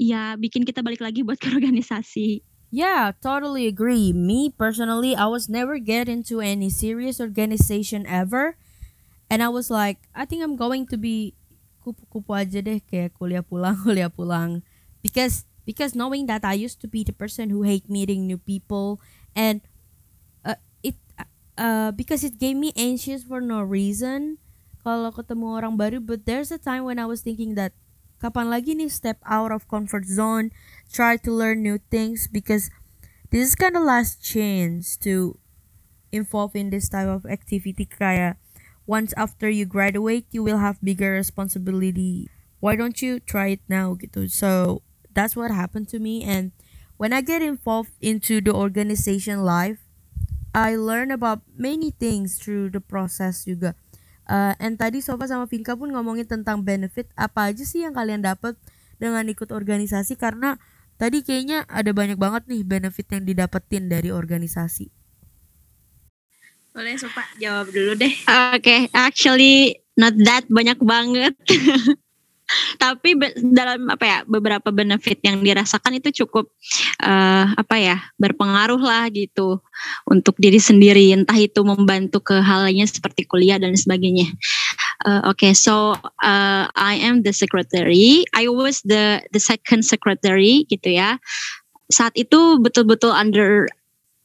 ya 0.00 0.40
bikin 0.40 0.64
kita 0.64 0.80
balik 0.80 1.04
lagi 1.04 1.20
buat 1.20 1.36
ke 1.36 1.52
organisasi. 1.52 2.40
Yeah, 2.72 3.12
totally 3.18 3.66
agree. 3.66 4.14
Me 4.14 4.48
personally, 4.48 5.12
I 5.18 5.26
was 5.26 5.50
never 5.50 5.76
get 5.82 6.08
into 6.08 6.38
any 6.40 6.70
serious 6.70 7.18
organization 7.18 8.06
ever. 8.06 8.54
And 9.26 9.42
I 9.42 9.50
was 9.50 9.68
like, 9.74 10.06
I 10.14 10.24
think 10.24 10.46
I'm 10.46 10.54
going 10.54 10.86
to 10.94 10.96
be 10.96 11.34
kupu-kupu 11.82 12.30
aja 12.30 12.62
deh 12.62 12.78
kayak 12.78 13.18
kuliah 13.18 13.42
pulang, 13.42 13.74
kuliah 13.84 14.10
pulang. 14.10 14.62
Because 15.02 15.50
because 15.66 15.98
knowing 15.98 16.30
that 16.30 16.46
I 16.46 16.54
used 16.54 16.78
to 16.86 16.88
be 16.88 17.02
the 17.02 17.14
person 17.14 17.50
who 17.50 17.66
hate 17.66 17.90
meeting 17.90 18.26
new 18.26 18.38
people 18.38 19.02
and 19.34 19.60
uh, 20.46 20.58
it 20.82 20.98
uh 21.58 21.90
because 21.94 22.24
it 22.24 22.38
gave 22.38 22.56
me 22.56 22.74
anxious 22.74 23.22
for 23.22 23.38
no 23.38 23.62
reason 23.62 24.38
kalau 24.82 25.14
ketemu 25.14 25.46
orang 25.62 25.74
baru 25.78 26.02
but 26.02 26.26
there's 26.26 26.50
a 26.50 26.58
time 26.58 26.88
when 26.88 26.98
I 26.98 27.06
was 27.06 27.22
thinking 27.22 27.54
that 27.54 27.76
kapan 28.20 28.52
lagi 28.52 28.76
nih 28.76 28.92
step 28.92 29.16
out 29.24 29.48
of 29.48 29.64
comfort 29.66 30.04
zone 30.04 30.52
try 30.92 31.16
to 31.16 31.32
learn 31.32 31.64
new 31.64 31.80
things 31.88 32.28
because 32.28 32.68
this 33.32 33.48
is 33.48 33.54
kind 33.56 33.74
of 33.74 33.82
last 33.82 34.20
chance 34.20 34.94
to 35.00 35.40
involve 36.12 36.54
in 36.54 36.68
this 36.68 36.88
type 36.92 37.08
of 37.08 37.24
activity. 37.24 37.88
Kaya 37.88 38.36
once 38.84 39.16
after 39.16 39.48
you 39.48 39.64
graduate 39.64 40.28
you 40.30 40.44
will 40.44 40.60
have 40.60 40.76
bigger 40.84 41.16
responsibility. 41.16 42.28
Why 42.60 42.76
don't 42.76 43.00
you 43.00 43.24
try 43.24 43.56
it 43.56 43.64
now 43.72 43.96
gitu? 43.96 44.28
So 44.28 44.82
that's 45.16 45.32
what 45.32 45.48
happened 45.50 45.88
to 45.96 45.98
me 45.98 46.20
and 46.20 46.52
when 47.00 47.16
I 47.16 47.24
get 47.24 47.40
involved 47.40 47.96
into 48.04 48.44
the 48.44 48.52
organization 48.52 49.40
life 49.40 49.80
I 50.52 50.74
learn 50.76 51.14
about 51.14 51.46
many 51.56 51.94
things 51.94 52.36
through 52.36 52.74
the 52.74 52.82
process 52.82 53.46
juga 53.46 53.78
Uh, 54.30 54.54
and 54.62 54.78
tadi 54.78 55.02
Sofa 55.02 55.26
sama 55.26 55.50
Vinka 55.50 55.74
pun 55.74 55.90
ngomongin 55.90 56.22
tentang 56.22 56.62
benefit 56.62 57.10
apa 57.18 57.50
aja 57.50 57.66
sih 57.66 57.82
yang 57.82 57.90
kalian 57.90 58.22
dapat 58.22 58.54
dengan 59.02 59.26
ikut 59.26 59.50
organisasi 59.50 60.14
karena 60.14 60.54
tadi 61.02 61.26
kayaknya 61.26 61.66
ada 61.66 61.90
banyak 61.90 62.14
banget 62.14 62.46
nih 62.46 62.62
benefit 62.62 63.10
yang 63.10 63.26
didapetin 63.26 63.90
dari 63.90 64.14
organisasi. 64.14 64.94
boleh 66.70 66.94
Sopa 66.94 67.26
jawab 67.42 67.74
dulu 67.74 67.98
deh. 67.98 68.14
Oke, 68.54 68.86
actually 68.94 69.82
not 69.98 70.14
that 70.22 70.46
banyak 70.46 70.78
banget. 70.78 71.34
Tapi 72.76 73.14
be- 73.14 73.36
dalam 73.38 73.90
apa 73.90 74.04
ya 74.04 74.18
beberapa 74.26 74.68
benefit 74.74 75.22
yang 75.22 75.40
dirasakan 75.40 75.98
itu 76.02 76.24
cukup 76.24 76.50
eh, 77.02 77.46
apa 77.46 77.76
ya 77.78 77.96
berpengaruh 78.18 78.80
lah 78.80 79.06
gitu 79.12 79.62
untuk 80.10 80.34
diri 80.38 80.58
sendiri 80.58 81.14
entah 81.14 81.38
itu 81.38 81.62
membantu 81.62 82.20
ke 82.20 82.36
halnya 82.42 82.86
seperti 82.86 83.26
kuliah 83.26 83.58
dan 83.60 83.74
sebagainya. 83.76 84.30
Eh, 85.06 85.22
Oke, 85.30 85.54
so 85.54 85.94
eh, 86.22 86.64
I 86.68 86.94
am 87.00 87.22
the 87.22 87.32
secretary. 87.32 88.26
I 88.34 88.50
was 88.50 88.82
the 88.82 89.22
the 89.30 89.40
second 89.40 89.86
secretary 89.86 90.66
gitu 90.68 90.96
ya. 90.98 91.16
Saat 91.90 92.14
itu 92.14 92.58
betul-betul 92.62 93.10
under 93.10 93.66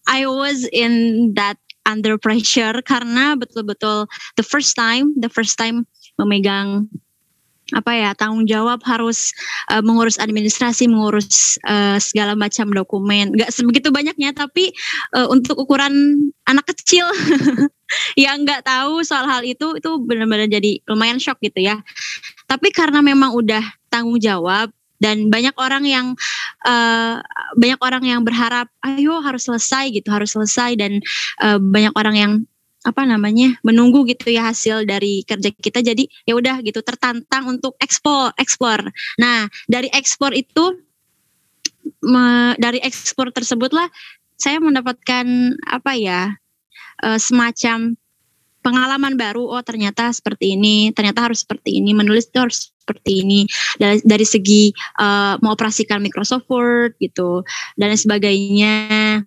I 0.05 0.29
was 0.29 0.69
in 0.69 1.33
that 1.33 1.57
under 1.85 2.17
pressure 2.17 2.81
karena 2.81 3.37
betul-betul 3.37 4.09
the 4.37 4.45
first 4.45 4.73
time 4.73 5.13
the 5.17 5.29
first 5.29 5.55
time 5.57 5.85
memegang 6.17 6.89
apa 7.73 7.97
ya 7.97 8.13
tanggung 8.13 8.45
jawab 8.45 8.85
harus 8.85 9.33
uh, 9.73 9.81
mengurus 9.81 10.21
administrasi 10.21 10.85
mengurus 10.85 11.57
uh, 11.65 11.97
segala 11.97 12.37
macam 12.37 12.69
dokumen. 12.69 13.33
Nggak 13.33 13.49
sebegitu 13.49 13.89
banyaknya 13.89 14.37
tapi 14.37 14.69
uh, 15.17 15.25
untuk 15.33 15.57
ukuran 15.57 16.29
anak 16.45 16.69
kecil. 16.69 17.09
Yang 18.19 18.37
nggak 18.45 18.61
tahu 18.69 19.01
soal 19.01 19.25
hal 19.25 19.41
itu 19.41 19.77
itu 19.81 19.89
benar-benar 20.05 20.45
jadi 20.45 20.77
lumayan 20.85 21.17
shock 21.17 21.41
gitu 21.41 21.65
ya. 21.65 21.81
Tapi 22.45 22.69
karena 22.69 23.01
memang 23.01 23.33
udah 23.33 23.61
tanggung 23.89 24.21
jawab 24.21 24.69
dan 24.99 25.27
banyak 25.27 25.53
orang 25.59 25.83
yang 25.83 26.05
uh, 26.63 27.19
banyak 27.59 27.79
orang 27.83 28.03
yang 28.05 28.21
berharap 28.23 28.71
ayo 28.85 29.19
harus 29.19 29.47
selesai 29.47 29.91
gitu 29.91 30.07
harus 30.07 30.33
selesai 30.33 30.79
dan 30.79 31.03
uh, 31.43 31.59
banyak 31.59 31.91
orang 31.99 32.15
yang 32.15 32.31
apa 32.85 33.01
namanya 33.03 33.57
menunggu 33.65 34.05
gitu 34.05 34.29
ya 34.29 34.53
hasil 34.53 34.85
dari 34.85 35.25
kerja 35.25 35.49
kita. 35.49 35.81
Jadi 35.81 36.05
ya 36.29 36.37
udah 36.37 36.61
gitu 36.61 36.85
tertantang 36.85 37.49
untuk 37.49 37.73
ekspor 37.81 38.31
ekspor 38.37 38.79
nah 39.17 39.49
dari 39.65 39.89
ekspor 39.91 40.31
itu 40.35 40.79
me, 42.05 42.53
dari 42.61 42.79
ekspor 42.81 43.33
tersebutlah 43.33 43.89
saya 44.35 44.59
mendapatkan 44.59 45.25
apa 45.65 45.91
ya 45.95 46.21
uh, 47.03 47.19
semacam 47.19 47.95
pengalaman 48.65 49.13
baru. 49.13 49.45
Oh 49.45 49.61
ternyata 49.61 50.09
seperti 50.09 50.57
ini 50.57 50.89
ternyata 50.91 51.29
harus 51.29 51.45
seperti 51.45 51.77
ini 51.77 51.93
menulis 51.93 52.25
itu 52.27 52.41
harus 52.41 52.73
seperti 52.81 53.21
ini. 53.21 53.39
Dari, 53.77 54.01
dari 54.01 54.25
segi 54.25 54.73
uh, 54.99 55.37
mengoperasikan 55.39 56.01
Microsoft 56.01 56.49
Word 56.49 56.97
gitu 56.97 57.45
dan 57.77 57.93
sebagainya 57.93 59.21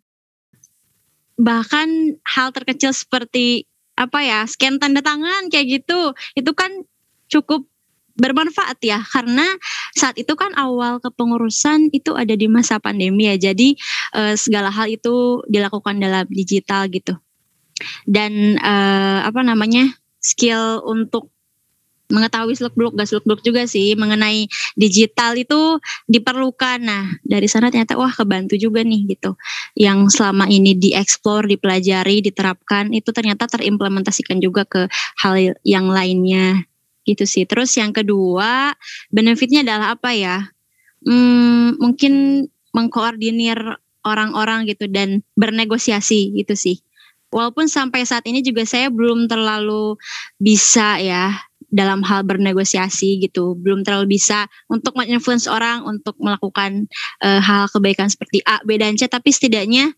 bahkan 1.39 2.19
hal 2.27 2.51
terkecil 2.51 2.91
seperti 2.91 3.65
apa 3.99 4.23
ya 4.23 4.47
scan 4.47 4.79
tanda 4.79 5.03
tangan 5.03 5.51
kayak 5.51 5.83
gitu 5.83 6.15
itu 6.39 6.51
kan 6.55 6.71
cukup 7.31 7.67
bermanfaat 8.19 8.83
ya. 8.83 8.99
Karena 9.01 9.47
saat 9.95 10.19
itu 10.19 10.35
kan 10.35 10.53
awal 10.59 10.99
kepengurusan 10.99 11.95
itu 11.95 12.19
ada 12.19 12.35
di 12.35 12.51
masa 12.51 12.83
pandemi 12.83 13.31
ya. 13.31 13.39
Jadi 13.39 13.79
uh, 14.19 14.35
segala 14.35 14.75
hal 14.75 14.91
itu 14.91 15.41
dilakukan 15.47 16.03
dalam 16.03 16.27
digital 16.29 16.91
gitu. 16.91 17.15
Dan 18.05 18.59
uh, 18.59 19.23
apa 19.23 19.41
namanya 19.47 19.95
skill 20.19 20.83
untuk 20.83 21.31
mengetahui 22.09 22.57
seluk 22.57 22.75
beluk 22.75 22.93
gak 22.97 23.09
seluk 23.09 23.25
beluk 23.29 23.41
juga 23.45 23.69
sih 23.69 23.93
mengenai 23.95 24.49
digital 24.75 25.37
itu 25.37 25.77
diperlukan. 26.09 26.81
Nah 26.81 27.05
dari 27.23 27.47
sana 27.47 27.69
ternyata 27.69 28.01
wah 28.01 28.11
kebantu 28.11 28.57
juga 28.57 28.81
nih 28.81 29.17
gitu. 29.17 29.37
Yang 29.77 30.17
selama 30.17 30.49
ini 30.49 30.73
dieksplor, 30.75 31.47
dipelajari, 31.47 32.25
diterapkan 32.25 32.91
itu 32.97 33.13
ternyata 33.13 33.45
terimplementasikan 33.47 34.41
juga 34.41 34.65
ke 34.65 34.89
hal 35.21 35.55
yang 35.63 35.93
lainnya 35.93 36.65
gitu 37.05 37.25
sih. 37.25 37.45
Terus 37.45 37.73
yang 37.77 37.93
kedua 37.93 38.73
benefitnya 39.13 39.65
adalah 39.65 39.97
apa 39.97 40.13
ya? 40.17 40.49
Hmm, 41.05 41.79
mungkin 41.79 42.45
mengkoordinir 42.75 43.81
orang-orang 44.05 44.69
gitu 44.69 44.89
dan 44.89 45.25
bernegosiasi 45.37 46.37
gitu 46.37 46.57
sih. 46.57 46.81
Walaupun 47.29 47.69
sampai 47.69 48.09
saat 48.09 48.25
ini 48.25 48.41
juga 48.41 48.65
saya 48.65 48.89
belum 48.89 49.29
terlalu 49.29 50.01
bisa 50.41 50.97
ya 50.97 51.48
dalam 51.69 52.01
hal 52.05 52.25
bernegosiasi 52.25 53.21
gitu. 53.23 53.57
Belum 53.61 53.85
terlalu 53.85 54.19
bisa 54.19 54.49
untuk 54.73 54.97
menginfluence 54.97 55.47
orang 55.47 55.85
untuk 55.85 56.17
melakukan 56.21 56.89
uh, 57.23 57.41
hal 57.41 57.69
kebaikan 57.69 58.09
seperti 58.09 58.41
A, 58.49 58.61
B 58.65 58.81
dan 58.81 58.97
C. 58.97 59.07
Tapi 59.07 59.29
setidaknya 59.33 59.93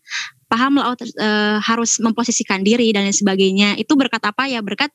paham 0.51 0.75
lah 0.75 0.91
uh, 0.91 1.57
harus 1.63 1.95
memposisikan 2.03 2.61
diri 2.61 2.91
dan 2.91 3.07
lain 3.07 3.15
sebagainya. 3.15 3.79
Itu 3.79 3.95
berkat 3.95 4.21
apa? 4.27 4.51
Ya 4.51 4.59
berkat 4.59 4.91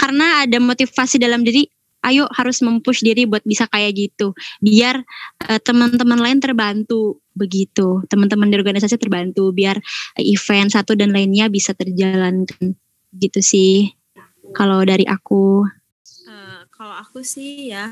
karena 0.00 0.44
ada 0.48 0.56
motivasi 0.56 1.20
dalam 1.20 1.44
diri 1.44 1.68
ayo 2.06 2.30
harus 2.30 2.62
mempush 2.62 3.02
diri 3.02 3.28
buat 3.28 3.44
bisa 3.44 3.68
kayak 3.68 3.92
gitu. 3.98 4.32
Biar 4.64 5.04
uh, 5.52 5.60
teman-teman 5.60 6.16
lain 6.16 6.40
terbantu 6.40 7.20
begitu. 7.36 8.00
Teman-teman 8.08 8.48
di 8.48 8.56
organisasi 8.56 8.96
terbantu 8.96 9.52
biar 9.52 9.76
uh, 10.16 10.24
event 10.24 10.72
satu 10.72 10.96
dan 10.96 11.12
lainnya 11.12 11.52
bisa 11.52 11.76
terjalankan. 11.76 12.72
Gitu 13.12 13.40
sih 13.44 13.92
kalau 14.54 14.80
dari 14.86 15.04
aku 15.04 15.66
kalau 16.76 16.94
aku 17.00 17.24
sih 17.24 17.72
ya 17.72 17.90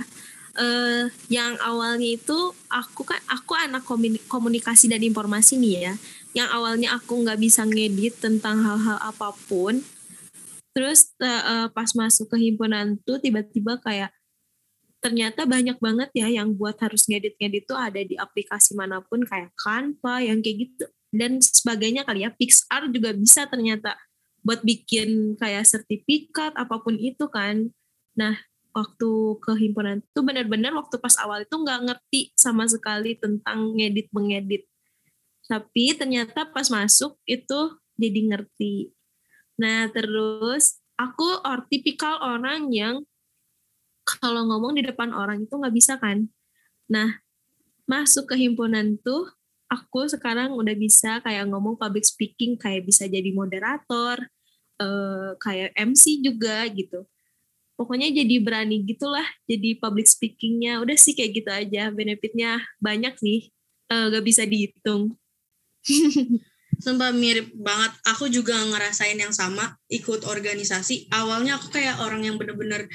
uh, 0.59 1.05
yang 1.31 1.59
awalnya 1.61 2.15
itu 2.15 2.55
aku 2.71 3.03
kan 3.07 3.21
aku 3.31 3.53
anak 3.59 3.83
komunikasi 4.31 4.87
dan 4.91 5.03
informasi 5.03 5.59
nih 5.59 5.91
ya. 5.91 5.95
Yang 6.35 6.49
awalnya 6.51 6.89
aku 6.99 7.23
nggak 7.23 7.39
bisa 7.39 7.63
ngedit 7.67 8.19
tentang 8.19 8.63
hal-hal 8.63 8.99
apa 8.99 9.35
pun. 9.47 9.83
Terus 10.75 11.15
uh, 11.23 11.71
pas 11.71 11.91
masuk 11.95 12.27
ke 12.35 12.51
himpunan 12.51 12.99
tuh 13.07 13.23
tiba-tiba 13.23 13.79
kayak 13.79 14.11
ternyata 14.99 15.45
banyak 15.45 15.79
banget 15.79 16.11
ya 16.17 16.27
yang 16.33 16.57
buat 16.57 16.81
harus 16.81 17.07
ngedit-ngedit 17.07 17.69
tuh 17.69 17.77
ada 17.77 18.01
di 18.01 18.17
aplikasi 18.17 18.73
mana 18.75 19.05
pun 19.05 19.23
kayak 19.23 19.55
Canva 19.55 20.25
yang 20.25 20.43
kayak 20.43 20.67
gitu. 20.67 20.85
Dan 21.15 21.39
sebagainya 21.39 22.03
kali 22.03 22.27
ya 22.27 22.35
PixArt 22.35 22.91
juga 22.91 23.15
bisa 23.15 23.47
ternyata 23.47 23.95
buat 24.43 24.67
bikin 24.67 25.39
kayak 25.39 25.63
sertifikat 25.63 26.59
apa 26.59 26.83
pun 26.83 26.99
itu 26.99 27.31
kan. 27.31 27.71
Nah 28.19 28.35
waktu 28.75 29.11
ke 29.39 29.53
himpunan 29.55 30.03
itu 30.03 30.21
benar-benar 30.27 30.75
waktu 30.75 30.99
pas 30.99 31.15
awal 31.23 31.47
itu 31.47 31.55
nggak 31.55 31.81
ngerti 31.87 32.21
sama 32.35 32.67
sekali 32.67 33.15
tentang 33.15 33.73
ngedit 33.79 34.11
mengedit. 34.11 34.67
Tapi 35.47 35.95
ternyata 35.95 36.51
pas 36.51 36.67
masuk 36.67 37.15
itu 37.25 37.79
jadi 37.95 38.21
ngerti. 38.35 38.91
Nah 39.63 39.87
terus 39.95 40.83
aku 40.99 41.39
or 41.47 41.63
tipikal 41.71 42.19
orang 42.19 42.75
yang 42.75 43.07
kalau 44.05 44.43
ngomong 44.51 44.75
di 44.75 44.83
depan 44.83 45.15
orang 45.15 45.47
itu 45.47 45.55
nggak 45.55 45.75
bisa 45.75 45.95
kan? 46.03 46.27
Nah 46.91 47.23
masuk 47.87 48.27
ke 48.27 48.35
himpunan 48.43 48.99
tuh 48.99 49.31
aku 49.71 50.11
sekarang 50.11 50.51
udah 50.59 50.75
bisa 50.75 51.23
kayak 51.23 51.47
ngomong 51.47 51.79
public 51.79 52.03
speaking 52.03 52.59
kayak 52.59 52.83
bisa 52.83 53.07
jadi 53.07 53.31
moderator 53.31 54.19
uh, 54.83 55.37
kayak 55.39 55.71
MC 55.79 56.25
juga 56.25 56.67
gitu 56.75 57.07
pokoknya 57.75 58.11
jadi 58.11 58.37
berani 58.43 58.83
gitulah 58.87 59.27
jadi 59.47 59.79
public 59.79 60.07
speakingnya 60.07 60.83
udah 60.83 60.97
sih 60.99 61.15
kayak 61.15 61.33
gitu 61.43 61.51
aja 61.51 61.91
benefitnya 61.91 62.63
banyak 62.79 63.15
sih 63.19 63.51
uh, 63.91 64.11
gak 64.11 64.25
bisa 64.25 64.47
dihitung 64.47 65.15
Sumpah 66.81 67.15
mirip 67.15 67.55
banget. 67.55 67.93
Aku 68.15 68.27
juga 68.27 68.59
ngerasain 68.59 69.15
yang 69.15 69.31
sama, 69.31 69.79
ikut 69.87 70.27
organisasi. 70.27 71.07
Awalnya 71.13 71.57
aku 71.61 71.71
kayak 71.71 72.03
orang 72.03 72.27
yang 72.27 72.37
bener-bener 72.37 72.91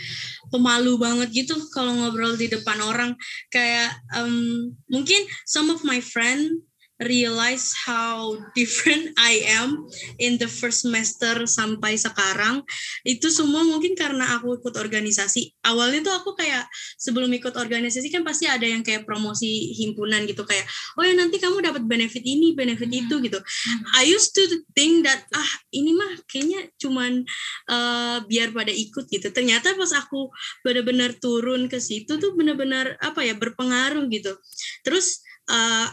pemalu 0.52 1.00
banget 1.00 1.32
gitu 1.46 1.56
kalau 1.72 1.96
ngobrol 1.96 2.36
di 2.36 2.52
depan 2.52 2.80
orang. 2.84 3.16
Kayak 3.48 3.96
um, 4.20 4.76
mungkin 4.92 5.24
some 5.48 5.72
of 5.72 5.82
my 5.88 6.04
friend 6.04 6.60
realize 7.00 7.72
how 7.88 8.36
different 8.52 9.16
I 9.16 9.48
am 9.56 9.88
in 10.20 10.36
the 10.36 10.52
first 10.52 10.84
semester 10.84 11.48
sampai 11.48 11.96
sekarang. 11.96 12.64
Itu 13.08 13.32
semua 13.32 13.64
mungkin 13.64 13.96
karena 13.96 14.36
aku 14.36 14.60
ikut 14.60 14.76
organisasi. 14.76 15.56
Awalnya 15.64 16.12
tuh 16.12 16.16
aku 16.16 16.36
kayak 16.36 16.68
sebelum 17.00 17.32
ikut 17.32 17.56
organisasi 17.56 18.12
kan 18.12 18.28
pasti 18.28 18.52
ada 18.52 18.68
yang 18.68 18.84
kayak 18.84 19.08
promosi 19.08 19.72
himpunan 19.80 20.28
gitu 20.28 20.44
kayak 20.44 20.68
oh 21.00 21.04
ya 21.08 21.16
nanti 21.16 21.40
kamu 21.40 21.64
dapat 21.64 21.88
benefit 21.88 22.24
ini 22.28 22.52
benefit 22.52 22.92
itu 22.92 23.16
gitu. 23.24 23.40
I 23.96 24.04
used 24.04 24.36
to 24.36 24.44
think 24.76 25.08
that 25.08 25.24
ah 25.32 25.52
ini 25.72 25.96
mah 25.96 26.20
kayaknya 26.28 26.68
cuman 26.76 27.24
uh, 27.72 28.18
biar 28.28 28.52
pada 28.52 28.76
ikut 28.76 29.08
gitu. 29.08 29.32
Ternyata 29.32 29.72
pas 29.80 29.92
aku 29.96 30.28
benar-benar 30.68 31.16
turun 31.16 31.72
ke 31.72 31.80
situ 31.80 32.20
tuh 32.20 32.36
benar-benar 32.36 33.00
apa 33.00 33.24
ya 33.24 33.40
berpengaruh 33.40 34.04
gitu. 34.12 34.36
Terus 34.84 35.24
uh, 35.48 35.88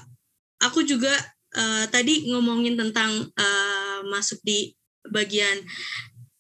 aku 0.63 0.85
juga 0.85 1.13
uh, 1.57 1.85
tadi 1.89 2.31
ngomongin 2.31 2.77
tentang 2.77 3.11
uh, 3.33 3.99
masuk 4.09 4.41
di 4.45 4.73
bagian 5.07 5.63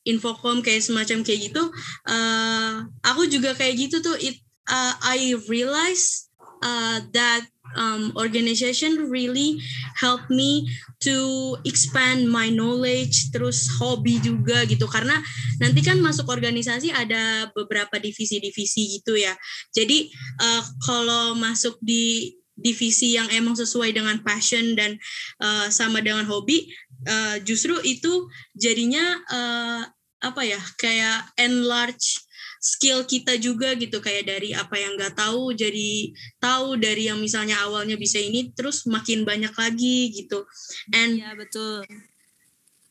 infocom 0.06 0.62
kayak 0.62 0.82
semacam 0.86 1.22
kayak 1.26 1.50
gitu 1.50 1.62
uh, 2.06 2.86
aku 3.02 3.26
juga 3.26 3.54
kayak 3.58 3.74
gitu 3.90 3.98
tuh 4.02 4.16
it 4.22 4.38
uh, 4.70 4.94
I 5.02 5.34
realize 5.50 6.30
uh, 6.62 7.02
that 7.14 7.46
um, 7.74 8.14
organization 8.16 9.10
really 9.10 9.58
help 9.98 10.22
me 10.30 10.68
to 11.02 11.56
expand 11.66 12.30
my 12.30 12.48
knowledge 12.48 13.30
terus 13.30 13.68
hobi 13.78 14.22
juga 14.22 14.64
gitu. 14.64 14.86
Karena 14.86 15.18
nanti 15.58 15.82
kan 15.82 15.98
masuk 15.98 16.30
organisasi 16.30 16.90
ada 16.94 17.50
beberapa 17.52 17.98
divisi-divisi 17.98 19.00
gitu 19.00 19.18
ya. 19.18 19.34
Jadi 19.74 20.10
uh, 20.40 20.62
kalau 20.84 21.34
masuk 21.34 21.76
di 21.82 22.36
divisi 22.56 23.14
yang 23.14 23.28
emang 23.30 23.52
sesuai 23.52 23.92
dengan 23.92 24.16
passion 24.24 24.72
dan 24.72 24.96
uh, 25.44 25.68
sama 25.68 26.00
dengan 26.00 26.24
hobi 26.24 26.72
uh, 27.04 27.36
justru 27.44 27.76
itu 27.84 28.26
jadinya 28.56 29.04
uh, 29.28 29.82
apa 30.24 30.42
ya 30.42 30.58
kayak 30.80 31.36
enlarge 31.36 32.24
skill 32.66 33.06
kita 33.06 33.38
juga 33.38 33.76
gitu. 33.78 34.02
Kayak 34.02 34.24
dari 34.26 34.50
apa 34.56 34.74
yang 34.74 34.98
nggak 34.98 35.14
tahu 35.14 35.54
jadi 35.54 36.10
tahu 36.42 36.80
dari 36.80 37.06
yang 37.06 37.20
misalnya 37.22 37.62
awalnya 37.62 37.94
bisa 37.94 38.18
ini 38.18 38.50
terus 38.56 38.88
makin 38.88 39.22
banyak 39.22 39.52
lagi 39.54 40.10
gitu. 40.10 40.42
And 40.90 41.20
ya 41.20 41.36
betul. 41.36 41.86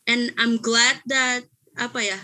and 0.06 0.30
I'm 0.38 0.62
glad 0.62 1.02
that 1.10 1.44
apa 1.76 2.00
ya 2.00 2.18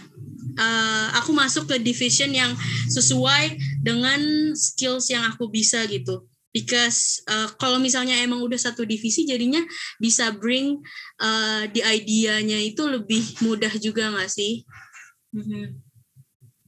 uh, 0.57 1.07
aku 1.21 1.37
masuk 1.37 1.69
ke 1.69 1.77
division 1.83 2.33
yang 2.33 2.57
sesuai 2.89 3.59
dengan 3.85 4.55
skills 4.57 5.13
yang 5.13 5.29
aku 5.29 5.51
bisa 5.53 5.85
gitu 5.91 6.25
because 6.53 7.25
uh, 7.27 7.49
kalau 7.57 7.81
misalnya 7.81 8.15
emang 8.21 8.45
udah 8.45 8.61
satu 8.61 8.85
divisi 8.85 9.25
jadinya 9.25 9.65
bisa 9.97 10.31
bring 10.37 10.79
uh, 11.19 11.65
di 11.73 11.81
idenya 11.81 12.61
itu 12.61 12.85
lebih 12.85 13.25
mudah 13.41 13.73
juga 13.81 14.13
nggak 14.13 14.31
sih? 14.31 14.63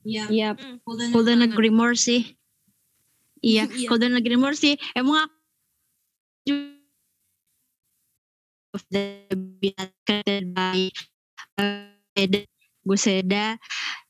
Iya. 0.05 0.25
Iya, 0.29 0.49
Hmm. 0.57 0.81
couldn't 0.85 1.44
agree 1.44 1.73
more 1.73 1.97
sih. 1.97 2.37
Iya, 3.44 3.68
Iya. 3.68 3.88
couldn't 3.92 4.16
agree 4.16 4.40
more 4.40 4.57
sih. 4.57 4.77
Emang 4.97 5.29
aku 5.29 5.37
juga 6.49 6.75
by 10.53 10.90
uh, 11.61 11.88
Bu 12.85 12.97
Seda 13.01 13.57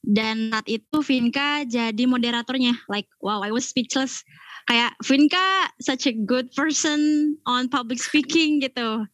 dan 0.03 0.51
saat 0.51 0.67
itu 0.67 0.99
Vinka 1.07 1.63
jadi 1.67 2.05
moderatornya 2.11 2.75
like 2.91 3.07
wow 3.23 3.41
I 3.43 3.55
was 3.55 3.71
speechless 3.71 4.27
kayak 4.65 4.97
Vinka 5.05 5.69
such 5.81 6.07
a 6.09 6.15
good 6.15 6.49
person 6.57 7.35
on 7.45 7.69
public 7.69 8.01
speaking 8.01 8.61
gitu. 8.61 9.05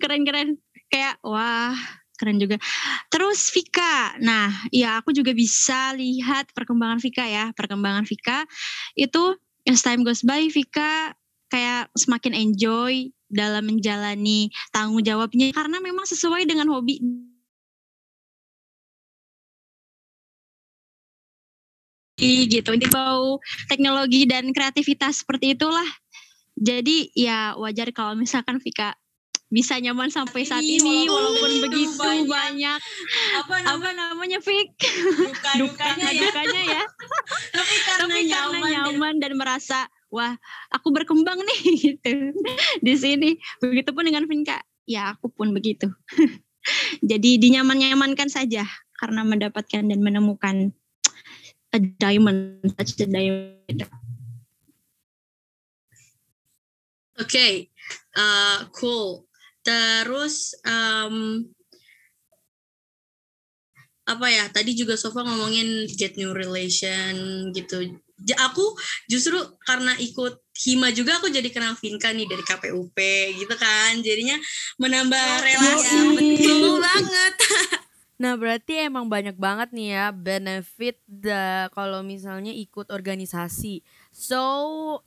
Keren-keren 0.00 0.56
kayak 0.90 1.18
wah 1.22 1.76
keren 2.16 2.40
juga. 2.40 2.56
Terus 3.12 3.52
Vika. 3.52 4.16
Nah 4.24 4.48
ya 4.72 4.98
aku 5.04 5.12
juga 5.12 5.36
bisa 5.36 5.92
lihat 5.94 6.50
perkembangan 6.56 6.98
Vika 6.98 7.24
ya. 7.28 7.52
Perkembangan 7.52 8.08
Vika 8.08 8.48
itu 8.96 9.36
as 9.68 9.84
time 9.84 10.02
goes 10.02 10.24
by 10.24 10.48
Vika 10.48 11.12
kayak 11.52 11.92
semakin 11.94 12.34
enjoy 12.34 13.12
dalam 13.28 13.68
menjalani 13.68 14.48
tanggung 14.72 15.04
jawabnya. 15.04 15.52
Karena 15.52 15.78
memang 15.78 16.08
sesuai 16.08 16.48
dengan 16.48 16.72
hobi 16.72 16.98
gitu. 22.18 22.72
Ini 22.72 22.88
bau 22.88 23.38
teknologi 23.68 24.24
dan 24.24 24.50
kreativitas 24.50 25.22
seperti 25.22 25.52
itulah. 25.52 25.86
Jadi 26.56 27.12
ya 27.12 27.52
wajar 27.60 27.92
kalau 27.92 28.16
misalkan 28.16 28.56
Vika 28.64 28.96
bisa 29.46 29.78
nyaman 29.78 30.10
sampai 30.10 30.42
saat 30.42 30.64
Ini 30.64 30.82
ini 30.82 30.96
walaupun 31.06 31.38
walaupun 31.38 31.52
begitu 31.70 32.00
banyak. 32.02 32.26
banyak. 32.26 32.78
Apa 33.44 33.54
apa 33.62 33.88
namanya 33.94 34.38
Fik 34.40 34.74
duka 35.20 35.50
duka 35.60 35.86
dukanya 35.94 36.08
ya. 36.10 36.22
dukanya 36.26 36.62
ya. 36.64 36.82
Tapi 37.54 37.74
karena 37.84 38.04
tapi 38.08 38.20
karena 38.26 38.26
nyaman, 38.26 38.60
dan- 38.60 38.72
nyaman 38.90 39.14
dan 39.22 39.32
merasa 39.36 39.78
wah 40.08 40.32
aku 40.72 40.88
berkembang 40.90 41.36
nih 41.38 41.60
gitu. 41.92 42.32
Di 42.80 42.94
sini 42.96 43.36
begitupun 43.60 44.08
dengan 44.08 44.24
Vinka 44.24 44.56
ya 44.88 45.12
aku 45.14 45.28
pun 45.28 45.52
begitu. 45.52 45.92
Jadi 47.04 47.38
dinyaman-nyamankan 47.38 48.26
saja 48.26 48.64
karena 48.96 49.22
mendapatkan 49.22 49.84
dan 49.86 50.00
menemukan 50.02 50.72
a 51.76 51.80
diamond 52.00 52.64
such 52.80 52.96
a 53.04 53.06
diamond 53.06 53.84
Oke, 57.16 57.72
uh, 58.12 58.68
cool. 58.76 59.24
Terus 59.64 60.52
um, 60.68 61.48
apa 64.04 64.26
ya? 64.28 64.44
Tadi 64.52 64.76
juga 64.76 65.00
Sofa 65.00 65.24
ngomongin 65.24 65.88
get 65.96 66.20
new 66.20 66.36
relation 66.36 67.12
gitu. 67.56 67.88
Ja- 68.20 68.52
Aku 68.52 68.62
justru 69.08 69.36
karena 69.64 69.96
ikut 69.96 70.44
hima 70.60 70.92
juga 70.92 71.16
aku 71.16 71.32
jadi 71.32 71.48
kenal 71.48 71.72
Vinka 71.80 72.12
nih 72.12 72.28
dari 72.28 72.44
KPUP 72.44 72.96
gitu 73.40 73.54
kan. 73.56 73.96
Jadinya 74.04 74.36
menambah 74.76 75.26
relasi. 75.40 75.96
Yoi. 75.96 76.16
Betul 76.20 76.76
banget. 76.84 77.34
Nah, 78.16 78.32
berarti 78.40 78.80
emang 78.80 79.12
banyak 79.12 79.36
banget 79.36 79.76
nih 79.76 79.88
ya 79.92 80.06
benefit 80.08 80.96
the 81.04 81.68
kalau 81.76 82.00
misalnya 82.00 82.48
ikut 82.48 82.88
organisasi. 82.88 83.84
So, 84.08 84.40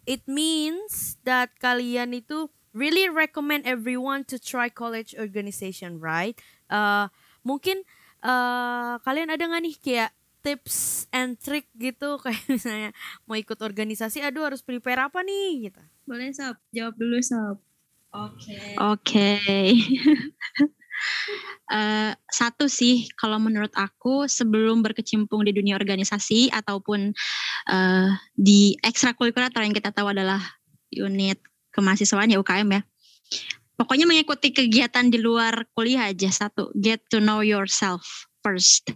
it 0.05 0.21
means 0.29 1.17
that 1.25 1.57
kalian 1.57 2.13
itu 2.13 2.53
really 2.69 3.09
recommend 3.09 3.65
everyone 3.65 4.29
to 4.29 4.37
try 4.37 4.69
college 4.69 5.17
organization, 5.17 5.97
right? 5.97 6.37
Uh, 6.69 7.09
mungkin 7.41 7.81
uh, 8.21 9.01
kalian 9.01 9.33
ada 9.33 9.41
nggak 9.41 9.63
nih 9.65 9.75
kayak 9.81 10.11
tips 10.45 11.09
and 11.09 11.35
trick 11.41 11.67
gitu 11.75 12.15
kayak 12.23 12.45
misalnya 12.45 12.91
mau 13.25 13.35
ikut 13.35 13.57
organisasi, 13.57 14.21
aduh 14.21 14.53
harus 14.53 14.61
prepare 14.61 15.09
apa 15.09 15.25
nih 15.25 15.73
gitu. 15.73 15.81
Boleh 16.05 16.29
Sob, 16.29 16.61
jawab 16.69 16.93
dulu 16.93 17.17
Sob. 17.25 17.57
oke 18.09 18.57
Oke. 18.77 19.37
Eh, 21.69 22.11
satu 22.25 22.65
sih, 22.65 23.05
kalau 23.13 23.37
menurut 23.37 23.69
aku 23.77 24.25
sebelum 24.25 24.81
berkecimpung 24.81 25.45
di 25.45 25.53
dunia 25.53 25.77
organisasi 25.77 26.49
ataupun 26.49 27.13
eh, 27.69 28.09
di 28.33 28.73
ekstrakurikuler 28.81 29.53
yang 29.53 29.77
kita 29.77 29.93
tahu 29.93 30.09
adalah 30.09 30.41
unit 30.89 31.37
kemahasiswaan 31.69 32.33
ya 32.33 32.41
UKM 32.41 32.69
ya. 32.73 32.81
Pokoknya 33.77 34.09
mengikuti 34.09 34.49
kegiatan 34.49 35.07
di 35.07 35.21
luar 35.21 35.69
kuliah 35.77 36.09
aja 36.09 36.27
satu, 36.33 36.73
get 36.75 37.05
to 37.07 37.21
know 37.21 37.45
yourself 37.45 38.27
first. 38.41 38.89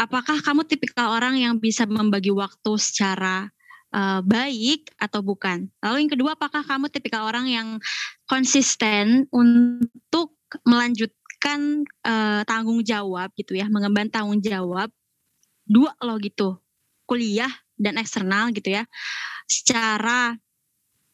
Apakah 0.00 0.40
kamu 0.40 0.64
tipikal 0.64 1.12
orang 1.12 1.36
yang 1.36 1.60
bisa 1.60 1.84
membagi 1.84 2.32
waktu 2.32 2.80
secara 2.80 3.52
eh, 3.92 4.20
baik 4.24 4.88
atau 4.96 5.20
bukan? 5.20 5.68
Lalu 5.84 6.08
yang 6.08 6.12
kedua, 6.16 6.30
apakah 6.32 6.64
kamu 6.64 6.88
tipikal 6.88 7.28
orang 7.28 7.44
yang 7.44 7.68
konsisten 8.24 9.28
untuk 9.28 10.40
melanjutkan 11.40 11.88
eh, 12.04 12.42
tanggung 12.44 12.80
jawab 12.84 13.32
gitu 13.32 13.56
ya, 13.56 13.66
mengemban 13.72 14.12
tanggung 14.12 14.44
jawab 14.44 14.92
dua 15.64 15.96
loh 16.04 16.20
gitu, 16.20 16.60
kuliah 17.08 17.50
dan 17.80 17.96
eksternal 17.96 18.52
gitu 18.52 18.76
ya, 18.76 18.84
secara 19.48 20.36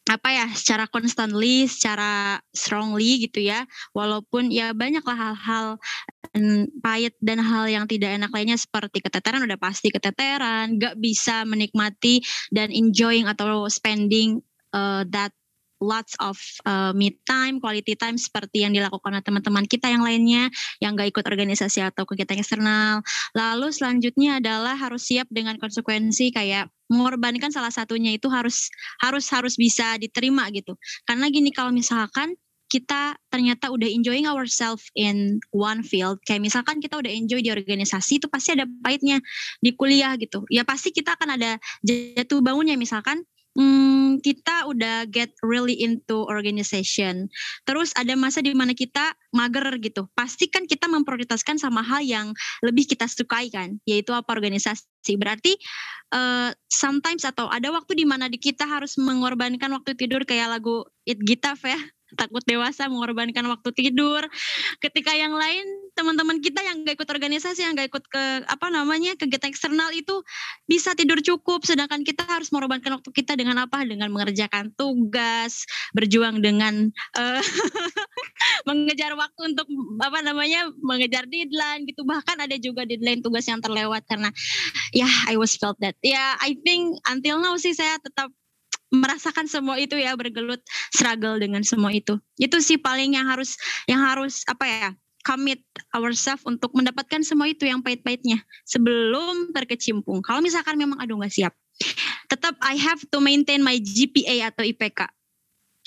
apa 0.06 0.28
ya, 0.30 0.46
secara 0.54 0.86
constantly, 0.86 1.66
secara 1.66 2.38
strongly 2.54 3.26
gitu 3.26 3.42
ya, 3.42 3.66
walaupun 3.90 4.54
ya 4.54 4.70
banyaklah 4.70 5.14
hal-hal 5.18 5.66
pahit 6.78 7.14
dan 7.18 7.42
hal 7.42 7.66
yang 7.66 7.86
tidak 7.90 8.14
enak 8.14 8.30
lainnya 8.30 8.58
seperti 8.58 9.02
keteteran 9.02 9.42
udah 9.46 9.58
pasti 9.58 9.90
keteteran, 9.90 10.78
gak 10.78 10.94
bisa 10.98 11.42
menikmati 11.42 12.22
dan 12.54 12.70
enjoying 12.70 13.26
atau 13.26 13.66
spending 13.66 14.38
uh, 14.70 15.02
that 15.10 15.34
lots 15.80 16.16
of 16.22 16.36
uh, 16.64 16.92
me 16.96 17.16
time, 17.28 17.60
quality 17.60 17.96
time 17.96 18.16
seperti 18.16 18.64
yang 18.64 18.72
dilakukan 18.72 19.12
oleh 19.12 19.24
teman-teman 19.24 19.64
kita 19.68 19.92
yang 19.92 20.02
lainnya 20.04 20.48
yang 20.80 20.96
gak 20.96 21.12
ikut 21.12 21.24
organisasi 21.24 21.84
atau 21.84 22.08
kegiatan 22.08 22.40
eksternal. 22.40 23.04
Lalu 23.36 23.68
selanjutnya 23.72 24.40
adalah 24.40 24.76
harus 24.76 25.08
siap 25.08 25.28
dengan 25.28 25.60
konsekuensi 25.60 26.32
kayak 26.32 26.72
mengorbankan 26.86 27.50
salah 27.50 27.74
satunya 27.74 28.14
itu 28.14 28.30
harus 28.30 28.70
harus 29.02 29.26
harus 29.28 29.54
bisa 29.58 29.98
diterima 30.00 30.48
gitu. 30.54 30.78
Karena 31.04 31.28
gini 31.28 31.50
kalau 31.50 31.74
misalkan 31.74 32.38
kita 32.66 33.14
ternyata 33.30 33.70
udah 33.70 33.86
enjoying 33.86 34.26
ourselves 34.26 34.90
in 34.98 35.38
one 35.54 35.86
field 35.86 36.18
kayak 36.26 36.42
misalkan 36.42 36.82
kita 36.82 36.98
udah 36.98 37.10
enjoy 37.10 37.38
di 37.38 37.54
organisasi 37.54 38.18
itu 38.18 38.26
pasti 38.26 38.58
ada 38.58 38.66
pahitnya 38.82 39.22
di 39.62 39.70
kuliah 39.78 40.18
gitu 40.18 40.42
ya 40.50 40.66
pasti 40.66 40.90
kita 40.90 41.14
akan 41.14 41.38
ada 41.38 41.62
jatuh 41.86 42.42
bangunnya 42.42 42.74
misalkan 42.74 43.22
hmm, 43.56 44.20
kita 44.20 44.68
udah 44.68 45.08
get 45.08 45.32
really 45.40 45.74
into 45.80 46.28
organization. 46.28 47.26
Terus 47.64 47.96
ada 47.96 48.12
masa 48.14 48.44
di 48.44 48.52
mana 48.52 48.76
kita 48.76 49.16
mager 49.32 49.66
gitu. 49.80 50.06
Pasti 50.12 50.46
kan 50.52 50.68
kita 50.68 50.86
memprioritaskan 50.86 51.56
sama 51.56 51.80
hal 51.80 52.04
yang 52.04 52.36
lebih 52.60 52.86
kita 52.86 53.08
sukai 53.08 53.48
kan, 53.48 53.80
yaitu 53.88 54.12
apa 54.12 54.28
organisasi. 54.30 55.16
Berarti 55.16 55.56
uh, 56.12 56.52
sometimes 56.68 57.24
atau 57.24 57.48
ada 57.48 57.72
waktu 57.72 57.96
di 57.96 58.04
mana 58.04 58.28
kita 58.28 58.68
harus 58.68 59.00
mengorbankan 59.00 59.72
waktu 59.72 59.96
tidur 59.96 60.22
kayak 60.28 60.60
lagu 60.60 60.84
It 61.08 61.18
Gitaf 61.24 61.64
ya 61.64 61.78
takut 62.14 62.42
dewasa 62.46 62.86
mengorbankan 62.86 63.42
waktu 63.50 63.70
tidur. 63.74 64.22
Ketika 64.78 65.10
yang 65.18 65.34
lain 65.34 65.66
teman-teman 65.96 66.38
kita 66.38 66.62
yang 66.62 66.86
gak 66.86 67.02
ikut 67.02 67.08
organisasi 67.08 67.66
yang 67.66 67.74
gak 67.74 67.90
ikut 67.90 68.04
ke 68.06 68.24
apa 68.46 68.66
namanya 68.70 69.16
kegiatan 69.18 69.50
eksternal 69.50 69.90
itu 69.90 70.22
bisa 70.70 70.94
tidur 70.94 71.18
cukup. 71.18 71.66
Sedangkan 71.66 72.06
kita 72.06 72.22
harus 72.28 72.54
mengorbankan 72.54 73.00
waktu 73.00 73.10
kita 73.10 73.34
dengan 73.34 73.66
apa? 73.66 73.82
Dengan 73.82 74.12
mengerjakan 74.14 74.70
tugas 74.78 75.66
berjuang 75.96 76.38
dengan 76.44 76.94
uh, 77.18 77.42
mengejar 78.68 79.18
waktu 79.18 79.56
untuk 79.56 79.66
apa 79.98 80.22
namanya 80.22 80.70
mengejar 80.78 81.26
deadline 81.26 81.88
gitu. 81.90 82.06
Bahkan 82.06 82.38
ada 82.38 82.54
juga 82.60 82.86
deadline 82.86 83.24
tugas 83.24 83.48
yang 83.50 83.58
terlewat 83.58 84.06
karena 84.06 84.30
ya 84.94 85.08
I 85.26 85.34
was 85.34 85.58
felt 85.58 85.80
that. 85.82 85.98
Ya 86.06 86.38
I 86.38 86.54
think 86.62 87.02
until 87.10 87.42
now 87.42 87.58
sih 87.58 87.74
saya 87.74 87.98
tetap 87.98 88.30
merasakan 88.92 89.50
semua 89.50 89.76
itu 89.76 89.98
ya 89.98 90.14
bergelut 90.14 90.62
struggle 90.94 91.36
dengan 91.40 91.62
semua 91.66 91.90
itu. 91.90 92.18
Itu 92.38 92.62
sih 92.62 92.78
paling 92.78 93.18
yang 93.18 93.26
harus 93.26 93.58
yang 93.90 94.02
harus 94.02 94.46
apa 94.46 94.64
ya 94.66 94.88
commit 95.26 95.58
ourselves 95.90 96.46
untuk 96.46 96.70
mendapatkan 96.70 97.22
semua 97.26 97.50
itu 97.50 97.66
yang 97.66 97.82
pahit-pahitnya 97.82 98.38
sebelum 98.62 99.50
berkecimpung 99.50 100.22
kalau 100.22 100.38
misalkan 100.38 100.78
memang 100.78 101.02
aduh 101.02 101.18
nggak 101.18 101.34
siap. 101.34 101.54
Tetap 102.30 102.54
I 102.62 102.78
have 102.78 103.02
to 103.10 103.18
maintain 103.18 103.60
my 103.60 103.76
GPA 103.78 104.54
atau 104.54 104.62
IPK 104.62 105.10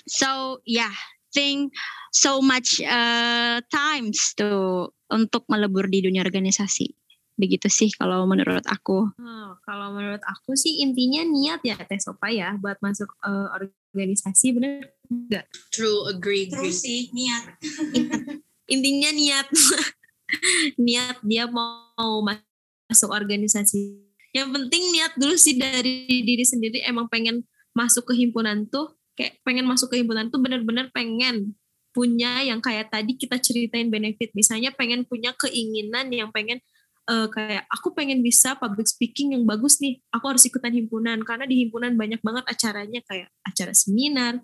so 0.10 0.60
yeah 0.68 0.92
having 1.30 1.70
so 2.12 2.42
much 2.42 2.82
uh, 2.82 3.62
times 3.70 4.34
to 4.38 4.90
untuk 5.14 5.46
melebur 5.46 5.86
di 5.86 6.02
dunia 6.02 6.26
organisasi. 6.26 6.99
Begitu 7.40 7.72
sih 7.72 7.90
kalau 7.96 8.28
menurut 8.28 8.68
aku. 8.68 9.08
Oh, 9.16 9.50
kalau 9.64 9.96
menurut 9.96 10.20
aku 10.28 10.60
sih 10.60 10.84
intinya 10.84 11.24
niat 11.24 11.64
ya 11.64 11.80
Teh 11.80 11.96
Sopa 11.96 12.28
ya 12.28 12.60
buat 12.60 12.76
masuk 12.84 13.08
uh, 13.24 13.48
organisasi 13.96 14.60
bener 14.60 14.92
nggak? 15.08 15.48
True, 15.72 16.12
agree, 16.12 16.52
agree. 16.52 16.68
Terus 16.68 16.84
sih 16.84 17.08
niat. 17.16 17.56
Intinya 18.76 19.10
niat. 19.16 19.48
niat 20.86 21.18
dia 21.24 21.48
mau 21.48 22.20
masuk 22.28 23.08
organisasi. 23.08 24.04
Yang 24.36 24.50
penting 24.60 24.84
niat 24.92 25.16
dulu 25.16 25.40
sih 25.40 25.56
dari 25.56 26.06
diri 26.28 26.44
sendiri 26.44 26.84
emang 26.84 27.08
pengen 27.08 27.48
masuk 27.72 28.12
ke 28.12 28.20
himpunan 28.20 28.68
tuh 28.68 29.00
kayak 29.16 29.40
pengen 29.48 29.64
masuk 29.64 29.96
ke 29.96 30.04
himpunan 30.04 30.28
tuh 30.28 30.44
bener-bener 30.44 30.92
pengen 30.92 31.56
punya 31.96 32.46
yang 32.46 32.62
kayak 32.62 32.94
tadi 32.94 33.18
kita 33.18 33.42
ceritain 33.42 33.90
benefit 33.90 34.30
misalnya 34.38 34.70
pengen 34.72 35.04
punya 35.04 35.34
keinginan 35.36 36.08
yang 36.14 36.30
pengen 36.30 36.62
uh, 37.10 37.28
kayak 37.34 37.66
aku 37.74 37.92
pengen 37.98 38.22
bisa 38.22 38.54
public 38.62 38.86
speaking 38.86 39.34
yang 39.34 39.44
bagus 39.50 39.82
nih 39.82 39.98
aku 40.14 40.30
harus 40.30 40.46
ikutan 40.46 40.72
himpunan. 40.72 41.26
Karena 41.26 41.50
di 41.50 41.66
himpunan 41.66 41.98
banyak 41.98 42.22
banget 42.22 42.46
acaranya 42.46 43.02
kayak 43.10 43.34
acara 43.42 43.74
seminar 43.74 44.38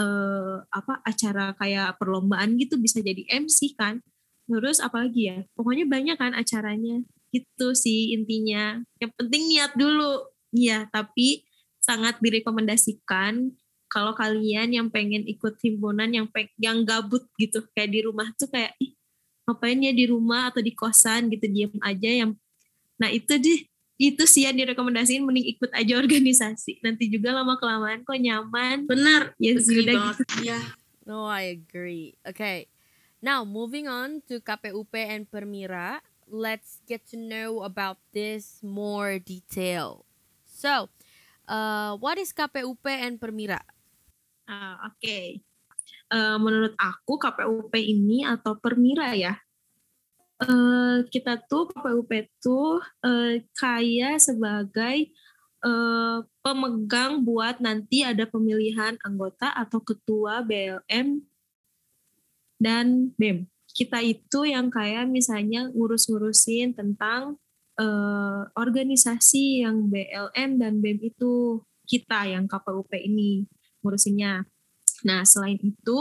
uh, 0.00 0.64
apa 0.72 1.04
acara 1.04 1.52
kayak 1.60 2.00
perlombaan 2.00 2.56
gitu 2.56 2.80
bisa 2.80 3.04
jadi 3.04 3.28
MC 3.28 3.76
kan. 3.76 4.00
Terus 4.48 4.80
apalagi 4.80 5.20
ya 5.28 5.38
pokoknya 5.52 5.84
banyak 5.84 6.16
kan 6.16 6.32
acaranya 6.32 7.04
gitu 7.30 7.76
sih 7.76 8.16
intinya. 8.16 8.80
Yang 8.96 9.12
penting 9.20 9.42
niat 9.52 9.72
dulu. 9.76 10.32
Ya 10.56 10.88
tapi 10.88 11.44
sangat 11.84 12.16
direkomendasikan 12.24 13.52
kalau 13.86 14.16
kalian 14.18 14.74
yang 14.74 14.88
pengen 14.90 15.22
ikut 15.28 15.62
himpunan 15.62 16.10
yang 16.10 16.26
peng 16.26 16.50
yang 16.58 16.82
gabut 16.82 17.22
gitu 17.38 17.62
kayak 17.70 17.94
di 17.94 18.00
rumah 18.02 18.26
tuh 18.34 18.50
kayak 18.50 18.74
ih 18.82 18.95
ngapain 19.46 19.78
ya 19.78 19.94
di 19.94 20.10
rumah 20.10 20.50
atau 20.50 20.58
di 20.58 20.74
kosan 20.74 21.30
gitu 21.30 21.46
diem 21.46 21.72
aja 21.80 22.10
yang 22.26 22.30
nah 22.98 23.06
itu 23.08 23.30
deh 23.38 23.60
itu 23.96 24.22
sih 24.28 24.44
yang 24.44 24.58
direkomendasiin 24.58 25.24
mending 25.24 25.56
ikut 25.56 25.70
aja 25.72 25.96
organisasi 26.02 26.82
nanti 26.82 27.06
juga 27.08 27.32
lama 27.32 27.56
kelamaan 27.56 28.02
kok 28.02 28.18
nyaman 28.18 28.84
benar 28.84 29.32
ya 29.38 29.54
sudah 29.56 30.12
gitu 30.12 30.24
Ya. 30.42 30.60
No, 31.06 31.22
I 31.22 31.54
agree. 31.54 32.18
Okay. 32.26 32.66
Now, 33.22 33.46
moving 33.46 33.86
on 33.86 34.26
to 34.26 34.42
KPUP 34.42 34.90
and 34.98 35.30
Permira, 35.30 36.02
let's 36.26 36.82
get 36.90 37.06
to 37.14 37.16
know 37.16 37.62
about 37.62 38.02
this 38.10 38.58
more 38.58 39.22
detail. 39.22 40.02
So, 40.42 40.90
uh, 41.46 41.94
what 42.02 42.18
is 42.18 42.34
KPUP 42.34 42.82
and 42.90 43.22
Permira? 43.22 43.62
Ah, 44.50 44.90
Oke, 44.90 45.42
Eh, 46.06 46.38
menurut 46.38 46.74
aku 46.78 47.18
KPUP 47.18 47.74
ini 47.82 48.22
atau 48.22 48.54
Permira 48.62 49.10
ya, 49.18 49.34
eh, 50.42 51.02
kita 51.10 51.42
tuh 51.50 51.66
KPUP 51.74 52.10
tuh 52.38 52.78
eh, 53.02 53.42
kayak 53.58 54.22
sebagai 54.22 55.10
pemegang 56.46 57.26
buat 57.26 57.58
nanti 57.58 58.06
ada 58.06 58.22
pemilihan 58.22 58.94
anggota 59.02 59.50
atau 59.50 59.82
ketua 59.82 60.38
BLM 60.46 61.26
dan 62.62 63.10
BEM. 63.18 63.50
Kita 63.74 63.98
itu 63.98 64.46
yang 64.46 64.70
kayak 64.70 65.10
misalnya 65.10 65.66
ngurus-ngurusin 65.74 66.78
tentang 66.78 67.36
eh, 67.82 68.42
organisasi 68.54 69.66
yang 69.66 69.90
BLM 69.90 70.62
dan 70.62 70.78
BEM 70.78 71.02
itu 71.02 71.60
kita 71.86 72.30
yang 72.30 72.46
KPUP 72.46 72.94
ini 72.94 73.46
ngurusinnya. 73.82 74.46
Nah, 75.04 75.26
selain 75.26 75.60
itu 75.60 75.98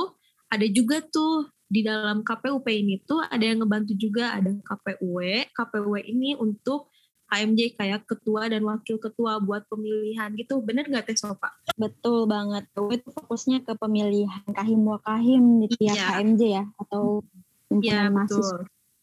ada 0.48 0.66
juga 0.70 1.02
tuh 1.04 1.50
di 1.66 1.82
dalam 1.82 2.22
KPUP 2.22 2.66
ini 2.70 3.02
tuh 3.04 3.20
ada 3.26 3.42
yang 3.42 3.66
ngebantu 3.66 3.98
juga 3.98 4.38
ada 4.38 4.54
KPUW. 4.54 5.50
KPUW 5.52 5.94
ini 6.06 6.38
untuk 6.38 6.94
HMJ 7.26 7.74
kayak 7.74 8.06
ketua 8.06 8.46
dan 8.46 8.62
wakil 8.62 9.02
ketua 9.02 9.42
buat 9.42 9.66
pemilihan 9.66 10.30
gitu. 10.38 10.62
Bener 10.62 10.86
gak 10.86 11.10
Teh 11.10 11.18
Sopa? 11.18 11.58
Betul 11.74 12.30
banget. 12.30 12.70
Itu 12.78 13.10
fokusnya 13.10 13.66
ke 13.66 13.74
pemilihan 13.82 14.46
kahim 14.54 14.86
wakahim 14.86 15.66
di 15.66 15.74
tiap 15.74 15.98
Iya. 15.98 16.08
HMJ 16.22 16.42
ya 16.46 16.64
atau 16.78 17.26
himpunan 17.74 17.82
Iya 17.82 18.02
mahasiswa. 18.14 18.38
betul. 18.38 18.58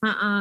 Ha-ha. 0.07 0.35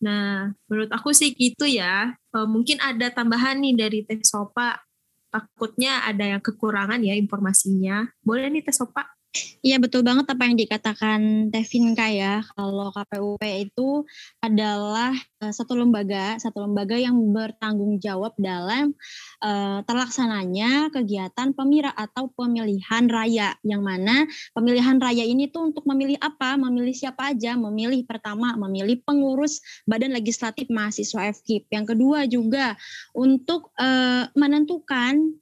Nah, 0.00 0.28
menurut 0.64 0.90
aku 0.96 1.12
sih 1.12 1.36
gitu 1.36 1.68
ya. 1.68 2.16
Eh, 2.32 2.48
mungkin 2.48 2.80
ada 2.80 3.12
tambahan 3.12 3.60
nih 3.60 3.76
dari 3.76 4.00
Teh 4.08 4.24
Sopa. 4.24 4.80
Takutnya 5.30 6.04
ada 6.10 6.26
yang 6.26 6.42
kekurangan 6.42 6.98
ya 7.06 7.14
informasinya. 7.14 8.10
Boleh 8.22 8.50
nih 8.50 8.66
Teh 8.66 8.74
Sopa? 8.74 9.19
Iya 9.60 9.78
betul 9.78 10.02
banget 10.02 10.26
apa 10.26 10.42
yang 10.48 10.58
dikatakan 10.58 11.20
Tevinka 11.54 12.10
ya. 12.10 12.42
Kalau 12.56 12.90
KPUP 12.90 13.42
itu 13.46 14.02
adalah 14.42 15.14
eh, 15.14 15.52
satu 15.54 15.78
lembaga, 15.78 16.34
satu 16.42 16.66
lembaga 16.66 16.98
yang 16.98 17.14
bertanggung 17.30 18.02
jawab 18.02 18.34
dalam 18.40 18.90
eh, 19.38 19.78
terlaksananya 19.86 20.90
kegiatan 20.90 21.54
pemira 21.54 21.94
atau 21.94 22.32
pemilihan 22.34 23.06
raya. 23.06 23.54
Yang 23.62 23.82
mana 23.86 24.16
pemilihan 24.50 24.98
raya 24.98 25.22
ini 25.22 25.46
tuh 25.46 25.70
untuk 25.70 25.86
memilih 25.86 26.18
apa? 26.18 26.58
Memilih 26.58 26.96
siapa 26.96 27.30
aja? 27.30 27.54
Memilih 27.54 28.02
pertama 28.10 28.58
memilih 28.58 28.98
pengurus 29.06 29.62
Badan 29.86 30.10
Legislatif 30.10 30.66
Mahasiswa 30.74 31.30
FKIP. 31.30 31.70
Yang 31.70 31.94
kedua 31.94 32.26
juga 32.26 32.74
untuk 33.14 33.70
eh, 33.78 34.26
menentukan 34.34 35.38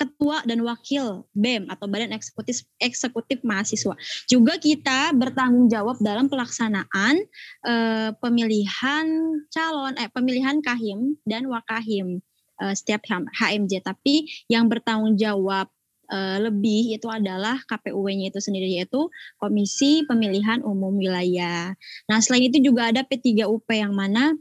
ketua 0.00 0.40
dan 0.48 0.64
wakil 0.64 1.28
BEM 1.36 1.68
atau 1.68 1.84
Badan 1.84 2.16
Eksekutif 2.16 2.64
Eksekutif 2.80 3.44
Mahasiswa. 3.44 3.92
Juga 4.24 4.56
kita 4.56 5.12
bertanggung 5.12 5.68
jawab 5.68 6.00
dalam 6.00 6.32
pelaksanaan 6.32 7.20
eh, 7.68 8.10
pemilihan 8.16 9.06
calon 9.52 9.92
eh 10.00 10.08
pemilihan 10.08 10.64
kahim 10.64 11.20
dan 11.28 11.44
wakahim 11.52 12.24
eh, 12.64 12.72
setiap 12.72 13.04
HMJ. 13.36 13.84
Tapi 13.84 14.24
yang 14.48 14.72
bertanggung 14.72 15.20
jawab 15.20 15.68
eh, 16.08 16.38
lebih 16.40 16.96
itu 16.96 17.04
adalah 17.12 17.60
KPUW-nya 17.68 18.32
itu 18.32 18.40
sendiri 18.40 18.80
yaitu 18.80 19.12
Komisi 19.36 20.08
Pemilihan 20.08 20.64
Umum 20.64 20.96
Wilayah. 20.96 21.76
Nah, 22.08 22.18
selain 22.24 22.48
itu 22.48 22.64
juga 22.64 22.88
ada 22.88 23.04
P3UP 23.04 23.68
yang 23.68 23.92
mana 23.92 24.32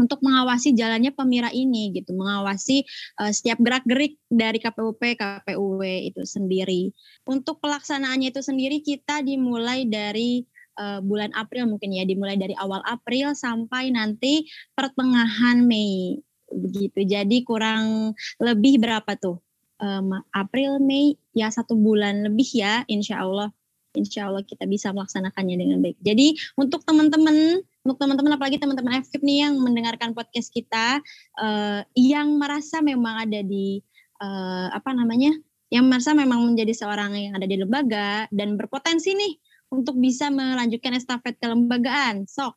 untuk 0.00 0.24
mengawasi 0.24 0.72
jalannya 0.72 1.12
pemira 1.12 1.52
ini 1.52 1.92
gitu, 1.92 2.16
mengawasi 2.16 2.84
uh, 3.20 3.28
setiap 3.28 3.60
gerak-gerik 3.60 4.16
dari 4.32 4.56
KPUP, 4.56 5.00
KPUW 5.20 5.82
itu 5.84 6.22
sendiri. 6.24 6.88
Untuk 7.28 7.60
pelaksanaannya 7.60 8.32
itu 8.32 8.40
sendiri 8.40 8.80
kita 8.80 9.20
dimulai 9.20 9.84
dari 9.84 10.48
uh, 10.80 11.04
bulan 11.04 11.36
April 11.36 11.68
mungkin 11.68 11.92
ya, 11.92 12.08
dimulai 12.08 12.40
dari 12.40 12.56
awal 12.56 12.80
April 12.88 13.36
sampai 13.36 13.92
nanti 13.92 14.48
pertengahan 14.72 15.60
Mei 15.60 16.16
begitu. 16.48 17.04
Jadi 17.04 17.44
kurang 17.44 18.16
lebih 18.40 18.80
berapa 18.80 19.12
tuh? 19.20 19.40
Um, 19.82 20.14
April, 20.30 20.78
Mei, 20.78 21.18
ya 21.34 21.50
satu 21.50 21.74
bulan 21.74 22.32
lebih 22.32 22.48
ya, 22.54 22.86
insya 22.88 23.20
Allah. 23.20 23.50
Insya 23.92 24.32
Allah 24.32 24.40
kita 24.40 24.64
bisa 24.64 24.88
melaksanakannya 24.94 25.56
dengan 25.58 25.78
baik. 25.84 26.00
Jadi 26.00 26.32
untuk 26.56 26.80
teman-teman 26.86 27.60
untuk 27.82 27.98
teman-teman 27.98 28.38
apalagi 28.38 28.62
teman-teman 28.62 29.02
FKIP 29.02 29.22
nih 29.26 29.38
yang 29.46 29.54
mendengarkan 29.58 30.14
podcast 30.14 30.54
kita 30.54 31.02
uh, 31.42 31.82
yang 31.98 32.38
merasa 32.38 32.78
memang 32.78 33.26
ada 33.26 33.42
di 33.42 33.82
uh, 34.22 34.70
apa 34.70 34.94
namanya 34.94 35.34
yang 35.72 35.88
merasa 35.90 36.14
memang 36.14 36.46
menjadi 36.46 36.70
seorang 36.76 37.16
yang 37.16 37.34
ada 37.34 37.48
di 37.48 37.56
lembaga 37.58 38.28
dan 38.30 38.54
berpotensi 38.54 39.16
nih 39.16 39.34
untuk 39.72 39.96
bisa 39.96 40.28
melanjutkan 40.28 40.92
estafet 40.92 41.40
kelembagaan. 41.40 42.28
Sok 42.28 42.54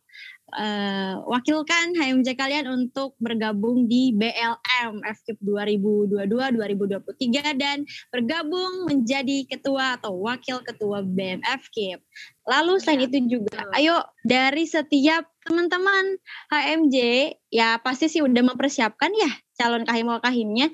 uh, 0.54 1.26
wakilkan 1.26 1.98
HMJ 1.98 2.38
kalian 2.38 2.70
untuk 2.70 3.18
bergabung 3.18 3.90
di 3.90 4.14
BLM 4.14 5.02
FKIP 5.02 5.42
2022-2023 5.42 7.58
dan 7.58 7.82
bergabung 8.14 8.86
menjadi 8.86 9.50
ketua 9.50 9.98
atau 9.98 10.14
wakil 10.22 10.62
ketua 10.62 11.02
BM 11.02 11.42
FKIP. 11.42 12.06
Lalu 12.46 12.78
selain 12.78 13.10
itu 13.10 13.42
juga, 13.42 13.66
ayo 13.74 14.06
dari 14.22 14.70
setiap 14.70 15.26
teman-teman 15.46 16.18
HMJ 16.54 16.98
ya 17.54 17.78
pasti 17.82 18.10
sih 18.10 18.22
udah 18.22 18.42
mempersiapkan 18.42 19.14
ya 19.14 19.30
calon 19.56 19.88
kahim 19.88 20.12
kahimnya 20.20 20.68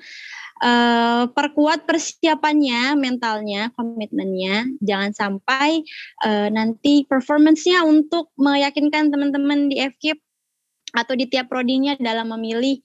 uh, 0.62 1.28
perkuat 1.28 1.84
persiapannya, 1.84 2.94
mentalnya, 2.96 3.74
komitmennya. 3.74 4.70
Jangan 4.80 5.10
sampai 5.12 5.82
uh, 6.22 6.48
nanti 6.48 7.04
performance-nya 7.04 7.82
untuk 7.82 8.30
meyakinkan 8.38 9.10
teman-teman 9.10 9.68
di 9.68 9.82
FKIP 9.82 10.18
atau 10.94 11.14
di 11.18 11.26
tiap 11.26 11.50
prodinya 11.50 11.98
dalam 11.98 12.30
memilih 12.38 12.78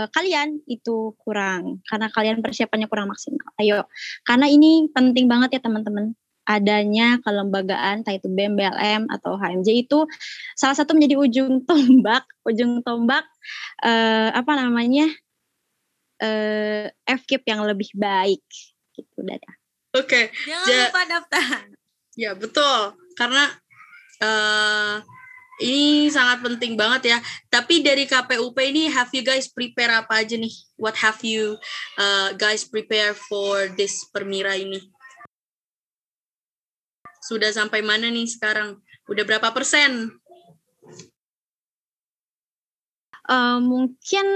uh, 0.00 0.08
kalian 0.10 0.62
itu 0.70 1.12
kurang 1.20 1.84
karena 1.86 2.08
kalian 2.08 2.40
persiapannya 2.40 2.88
kurang 2.88 3.12
maksimal. 3.12 3.52
Ayo, 3.60 3.84
karena 4.24 4.48
ini 4.48 4.88
penting 4.90 5.28
banget 5.28 5.58
ya 5.58 5.60
teman-teman 5.62 6.16
adanya 6.48 7.20
kelembagaan 7.20 8.00
entah 8.00 8.16
itu 8.16 8.24
BEM, 8.32 8.56
BLM 8.56 9.12
atau 9.12 9.36
HMJ 9.36 9.84
itu 9.84 10.08
salah 10.56 10.72
satu 10.72 10.96
menjadi 10.96 11.20
ujung 11.20 11.60
tombak, 11.68 12.24
ujung 12.48 12.80
tombak 12.80 13.28
uh, 13.84 14.32
apa 14.32 14.56
namanya 14.56 15.12
uh, 16.22 16.86
FKIP 17.06 17.44
yang 17.48 17.62
lebih 17.66 17.90
baik 17.94 18.44
gitu 18.94 19.18
Dada. 19.22 19.52
Oke. 19.96 20.30
Jangan 20.46 20.66
Ja- 20.66 20.86
lupa 20.90 21.02
daftar. 21.06 21.60
Ya 22.18 22.34
betul, 22.34 22.98
karena 23.14 23.46
uh, 24.18 24.98
ini 25.62 26.10
sangat 26.10 26.42
penting 26.42 26.74
banget 26.74 27.14
ya. 27.14 27.18
Tapi 27.46 27.82
dari 27.82 28.10
KPUP 28.10 28.58
ini, 28.58 28.90
have 28.90 29.10
you 29.14 29.22
guys 29.22 29.46
prepare 29.46 30.02
apa 30.02 30.26
aja 30.26 30.34
nih? 30.34 30.50
What 30.78 30.98
have 30.98 31.22
you 31.22 31.54
uh, 31.94 32.34
guys 32.34 32.66
prepare 32.66 33.14
for 33.14 33.70
this 33.78 34.02
Permira 34.10 34.58
ini? 34.58 34.82
Sudah 37.22 37.54
sampai 37.54 37.86
mana 37.86 38.10
nih 38.10 38.26
sekarang? 38.26 38.82
Udah 39.06 39.22
berapa 39.22 39.54
persen? 39.54 40.10
Uh, 43.28 43.60
mungkin 43.60 44.26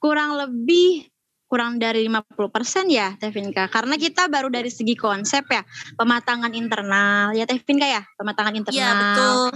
kurang 0.00 0.40
lebih 0.40 1.06
kurang 1.50 1.82
dari 1.82 2.06
50% 2.06 2.86
ya 2.86 3.18
Tevinka. 3.18 3.66
Karena 3.66 3.98
kita 3.98 4.30
baru 4.30 4.46
dari 4.48 4.70
segi 4.70 4.94
konsep 4.94 5.50
ya 5.50 5.66
pematangan 5.98 6.54
internal. 6.54 7.34
Ya 7.34 7.42
Tevinka 7.44 7.84
ya 7.84 8.06
pematangan 8.14 8.54
internal. 8.54 8.78
Iya 8.78 8.92
betul. 8.94 9.46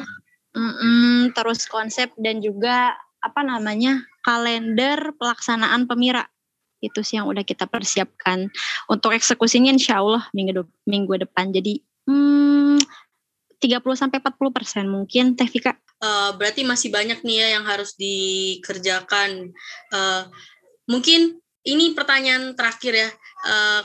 Mm-mm, 0.54 1.34
terus 1.34 1.66
konsep 1.66 2.14
dan 2.18 2.38
juga 2.38 2.94
apa 3.22 3.40
namanya 3.46 4.02
kalender 4.26 5.14
pelaksanaan 5.14 5.86
pemira. 5.86 6.26
Itu 6.82 7.06
sih 7.06 7.16
yang 7.16 7.30
udah 7.30 7.46
kita 7.46 7.70
persiapkan 7.70 8.50
untuk 8.90 9.14
eksekusinya 9.14 9.70
insya 9.70 10.02
Allah 10.02 10.26
minggu 10.34 10.66
minggu 10.90 11.14
depan. 11.26 11.54
Jadi 11.54 11.78
hmm, 12.10 12.82
30 13.62 13.80
sampai 13.96 14.18
40 14.20 14.50
persen 14.50 14.84
mungkin 14.90 15.38
Tevika 15.38 15.78
uh, 16.04 16.30
berarti 16.36 16.68
masih 16.68 16.92
banyak 16.92 17.24
nih 17.24 17.36
ya 17.40 17.48
yang 17.56 17.64
harus 17.64 17.96
dikerjakan 17.96 19.56
uh, 19.96 20.28
mungkin 20.84 21.40
ini 21.64 21.96
pertanyaan 21.96 22.52
terakhir 22.52 22.92
ya. 22.92 23.10
Uh, 23.44 23.82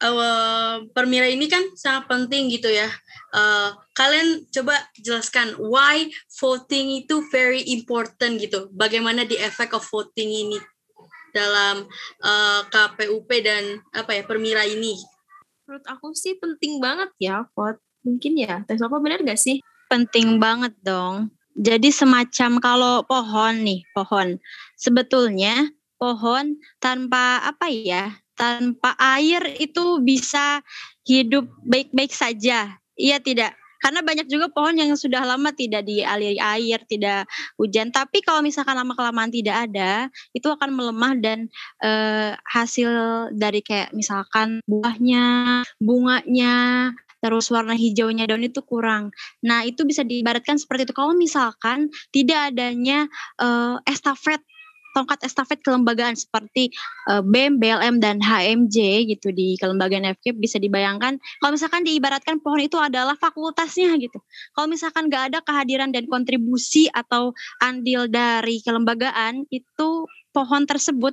uh, 0.00 0.76
Permira 0.96 1.28
ini 1.28 1.46
kan 1.52 1.62
sangat 1.76 2.08
penting 2.08 2.48
gitu 2.48 2.72
ya. 2.72 2.88
Uh, 3.36 3.76
kalian 3.92 4.48
coba 4.48 4.80
jelaskan 4.96 5.52
why 5.60 6.08
voting 6.40 7.04
itu 7.04 7.20
very 7.28 7.60
important 7.68 8.40
gitu. 8.40 8.72
Bagaimana 8.72 9.28
the 9.28 9.36
effect 9.44 9.76
of 9.76 9.84
voting 9.84 10.32
ini 10.32 10.58
dalam 11.36 11.84
uh, 12.24 12.60
KPUP 12.72 13.28
dan 13.44 13.84
apa 13.92 14.16
ya 14.16 14.22
Permira 14.24 14.64
ini? 14.64 14.96
Menurut 15.68 15.84
aku 15.84 16.16
sih 16.16 16.40
penting 16.40 16.80
banget 16.80 17.12
ya 17.20 17.44
vote. 17.52 17.80
Mungkin 18.06 18.38
ya, 18.38 18.62
tes 18.62 18.78
apa 18.78 19.02
benar 19.02 19.18
gak 19.26 19.34
sih? 19.34 19.58
Penting 19.86 20.42
banget 20.42 20.74
dong. 20.82 21.30
Jadi 21.56 21.88
semacam 21.88 22.50
kalau 22.60 22.94
pohon 23.08 23.64
nih, 23.64 23.80
pohon. 23.96 24.36
Sebetulnya 24.76 25.72
pohon 25.96 26.60
tanpa 26.78 27.40
apa 27.40 27.72
ya 27.72 28.12
tanpa 28.36 28.92
air 29.00 29.40
itu 29.56 30.04
bisa 30.04 30.60
hidup 31.08 31.48
baik-baik 31.64 32.12
saja 32.12 32.76
iya 33.00 33.16
tidak 33.16 33.56
karena 33.76 34.00
banyak 34.00 34.26
juga 34.26 34.48
pohon 34.50 34.74
yang 34.76 34.96
sudah 34.96 35.22
lama 35.22 35.52
tidak 35.52 35.84
dialiri 35.84 36.40
air, 36.40 36.80
tidak 36.88 37.28
hujan. 37.60 37.92
Tapi 37.92 38.24
kalau 38.24 38.40
misalkan 38.40 38.74
lama 38.74 38.96
kelamaan 38.96 39.30
tidak 39.30 39.68
ada, 39.68 40.08
itu 40.32 40.48
akan 40.48 40.74
melemah 40.74 41.12
dan 41.20 41.46
e, 41.84 41.90
hasil 42.50 42.90
dari 43.36 43.60
kayak 43.60 43.92
misalkan 43.92 44.64
buahnya, 44.66 45.62
bunganya, 45.78 46.54
terus 47.26 47.50
warna 47.50 47.74
hijaunya 47.74 48.30
daun 48.30 48.46
itu 48.46 48.62
kurang. 48.62 49.10
Nah 49.42 49.66
itu 49.66 49.82
bisa 49.82 50.06
diibaratkan 50.06 50.62
seperti 50.62 50.86
itu. 50.86 50.94
Kalau 50.94 51.18
misalkan 51.18 51.90
tidak 52.14 52.54
adanya 52.54 53.10
e, 53.42 53.48
estafet 53.90 54.38
tongkat 54.96 55.20
estafet 55.28 55.60
kelembagaan 55.60 56.16
seperti 56.16 56.72
uh, 57.12 57.20
BEM, 57.20 57.60
BLM 57.60 58.00
dan 58.00 58.16
HMJ 58.16 59.04
gitu 59.12 59.28
di 59.28 59.60
kelembagaan 59.60 60.08
FK 60.16 60.40
bisa 60.40 60.56
dibayangkan 60.56 61.20
kalau 61.44 61.52
misalkan 61.52 61.84
diibaratkan 61.84 62.40
pohon 62.40 62.64
itu 62.64 62.80
adalah 62.80 63.12
fakultasnya 63.20 63.92
gitu. 64.00 64.16
Kalau 64.56 64.72
misalkan 64.72 65.12
nggak 65.12 65.36
ada 65.36 65.38
kehadiran 65.44 65.92
dan 65.92 66.08
kontribusi 66.08 66.88
atau 66.88 67.36
andil 67.60 68.08
dari 68.08 68.64
kelembagaan 68.64 69.44
itu 69.52 70.08
pohon 70.32 70.64
tersebut 70.64 71.12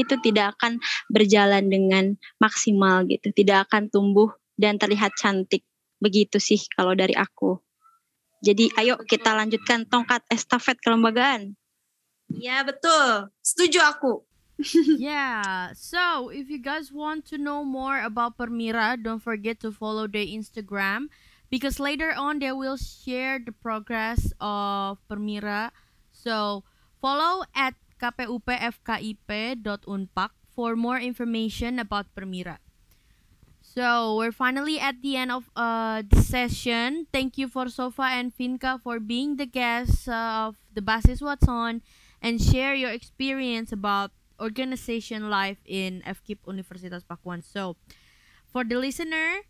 itu 0.00 0.16
tidak 0.24 0.56
akan 0.56 0.80
berjalan 1.08 1.68
dengan 1.68 2.16
maksimal 2.40 3.04
gitu, 3.08 3.32
tidak 3.32 3.68
akan 3.68 3.92
tumbuh 3.92 4.32
dan 4.56 4.80
terlihat 4.80 5.12
cantik. 5.18 5.66
Begitu 6.02 6.42
sih 6.42 6.58
kalau 6.74 6.96
dari 6.96 7.14
aku. 7.14 7.60
Jadi 8.42 8.74
ayo 8.74 8.98
kita 9.06 9.38
lanjutkan 9.38 9.86
tongkat 9.86 10.26
estafet 10.26 10.74
kelembagaan. 10.82 11.54
Ya 12.26 12.66
betul, 12.66 13.30
setuju 13.38 13.78
aku. 13.86 14.26
yeah, 14.98 15.70
so 15.74 16.30
if 16.30 16.50
you 16.50 16.58
guys 16.58 16.92
want 16.94 17.26
to 17.26 17.38
know 17.38 17.64
more 17.66 17.98
about 17.98 18.38
Permira, 18.38 18.96
don't 18.98 19.22
forget 19.22 19.58
to 19.58 19.72
follow 19.74 20.06
their 20.06 20.26
Instagram 20.26 21.10
because 21.50 21.82
later 21.82 22.14
on 22.14 22.38
they 22.38 22.54
will 22.54 22.78
share 22.78 23.42
the 23.42 23.50
progress 23.50 24.30
of 24.38 25.02
Permira. 25.10 25.74
So 26.14 26.62
follow 27.02 27.42
at 27.54 27.74
kpupfkip.unpak 27.98 30.30
for 30.50 30.76
more 30.78 30.98
information 30.98 31.78
about 31.78 32.10
Permira. 32.14 32.61
So 33.72 34.16
we're 34.16 34.36
finally 34.36 34.78
at 34.78 35.00
the 35.00 35.16
end 35.16 35.32
of 35.32 35.48
uh, 35.56 36.02
the 36.04 36.20
session. 36.20 37.06
Thank 37.10 37.38
you 37.38 37.48
for 37.48 37.70
Sofa 37.70 38.04
and 38.04 38.28
Finca 38.28 38.78
for 38.84 39.00
being 39.00 39.36
the 39.36 39.46
guests 39.46 40.06
of 40.08 40.56
the 40.74 40.82
Basis 40.82 41.22
What's 41.22 41.48
On 41.48 41.80
and 42.20 42.36
share 42.36 42.74
your 42.74 42.90
experience 42.90 43.72
about 43.72 44.10
organization 44.38 45.30
life 45.30 45.56
in 45.64 46.02
FKIP 46.04 46.44
Universitas 46.44 47.00
Pakuan. 47.08 47.40
So, 47.40 47.76
for 48.44 48.62
the 48.62 48.76
listener, 48.76 49.48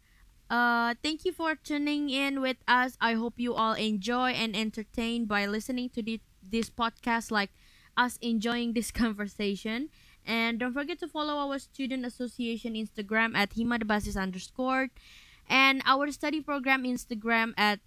uh, 0.49 0.95
thank 1.03 1.25
you 1.25 1.33
for 1.33 1.57
tuning 1.57 2.09
in 2.09 2.41
with 2.41 2.59
us. 2.69 2.95
I 3.01 3.15
hope 3.15 3.43
you 3.43 3.55
all 3.55 3.75
enjoy 3.75 4.39
and 4.39 4.55
entertain 4.55 5.27
by 5.27 5.47
listening 5.47 5.91
to 5.99 6.03
the, 6.03 6.21
this 6.39 6.71
podcast, 6.71 7.33
like 7.33 7.51
us 7.97 8.19
enjoying 8.23 8.75
this 8.75 8.91
conversation. 9.03 9.91
And 10.27 10.61
don't 10.61 10.73
forget 10.73 10.99
to 11.01 11.09
follow 11.09 11.35
our 11.35 11.59
student 11.59 12.07
association 12.07 12.75
Instagram 12.75 13.35
at 13.35 13.51
himadebasis 13.51 14.17
underscore 14.17 14.89
and 15.49 15.83
our 15.85 16.11
study 16.13 16.41
program 16.41 16.85
Instagram 16.85 17.53
at 17.57 17.81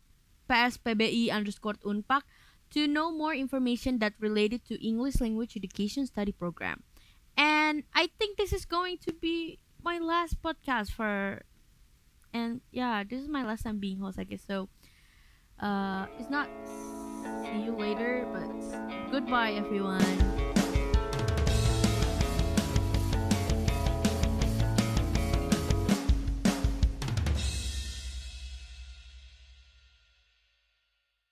pspbi 0.50 1.32
underscore 1.32 1.74
unpak 1.86 2.22
to 2.72 2.88
know 2.88 3.12
more 3.12 3.34
information 3.34 4.00
that 4.00 4.14
related 4.20 4.66
to 4.66 4.76
English 4.86 5.22
language 5.22 5.56
education 5.56 6.06
study 6.06 6.32
program. 6.32 6.84
And 7.38 7.84
I 7.94 8.10
think 8.20 8.38
this 8.38 8.54
is 8.54 8.66
going 8.66 8.98
to 9.00 9.14
be 9.14 9.60
my 9.84 10.00
last 10.00 10.42
podcast 10.42 10.92
for 10.92 11.44
and 12.34 12.60
yeah, 12.72 13.04
this 13.08 13.22
is 13.22 13.30
my 13.30 13.46
last 13.46 13.64
time 13.64 13.80
being 13.80 14.00
host, 14.00 14.20
I 14.20 14.24
guess. 14.24 14.44
So 14.46 14.70
uh 15.60 16.06
it's 16.20 16.30
not 16.30 16.50
see 17.44 17.64
you 17.64 17.76
later, 17.76 18.28
but 18.34 19.12
goodbye 19.12 19.54
everyone. 19.54 20.45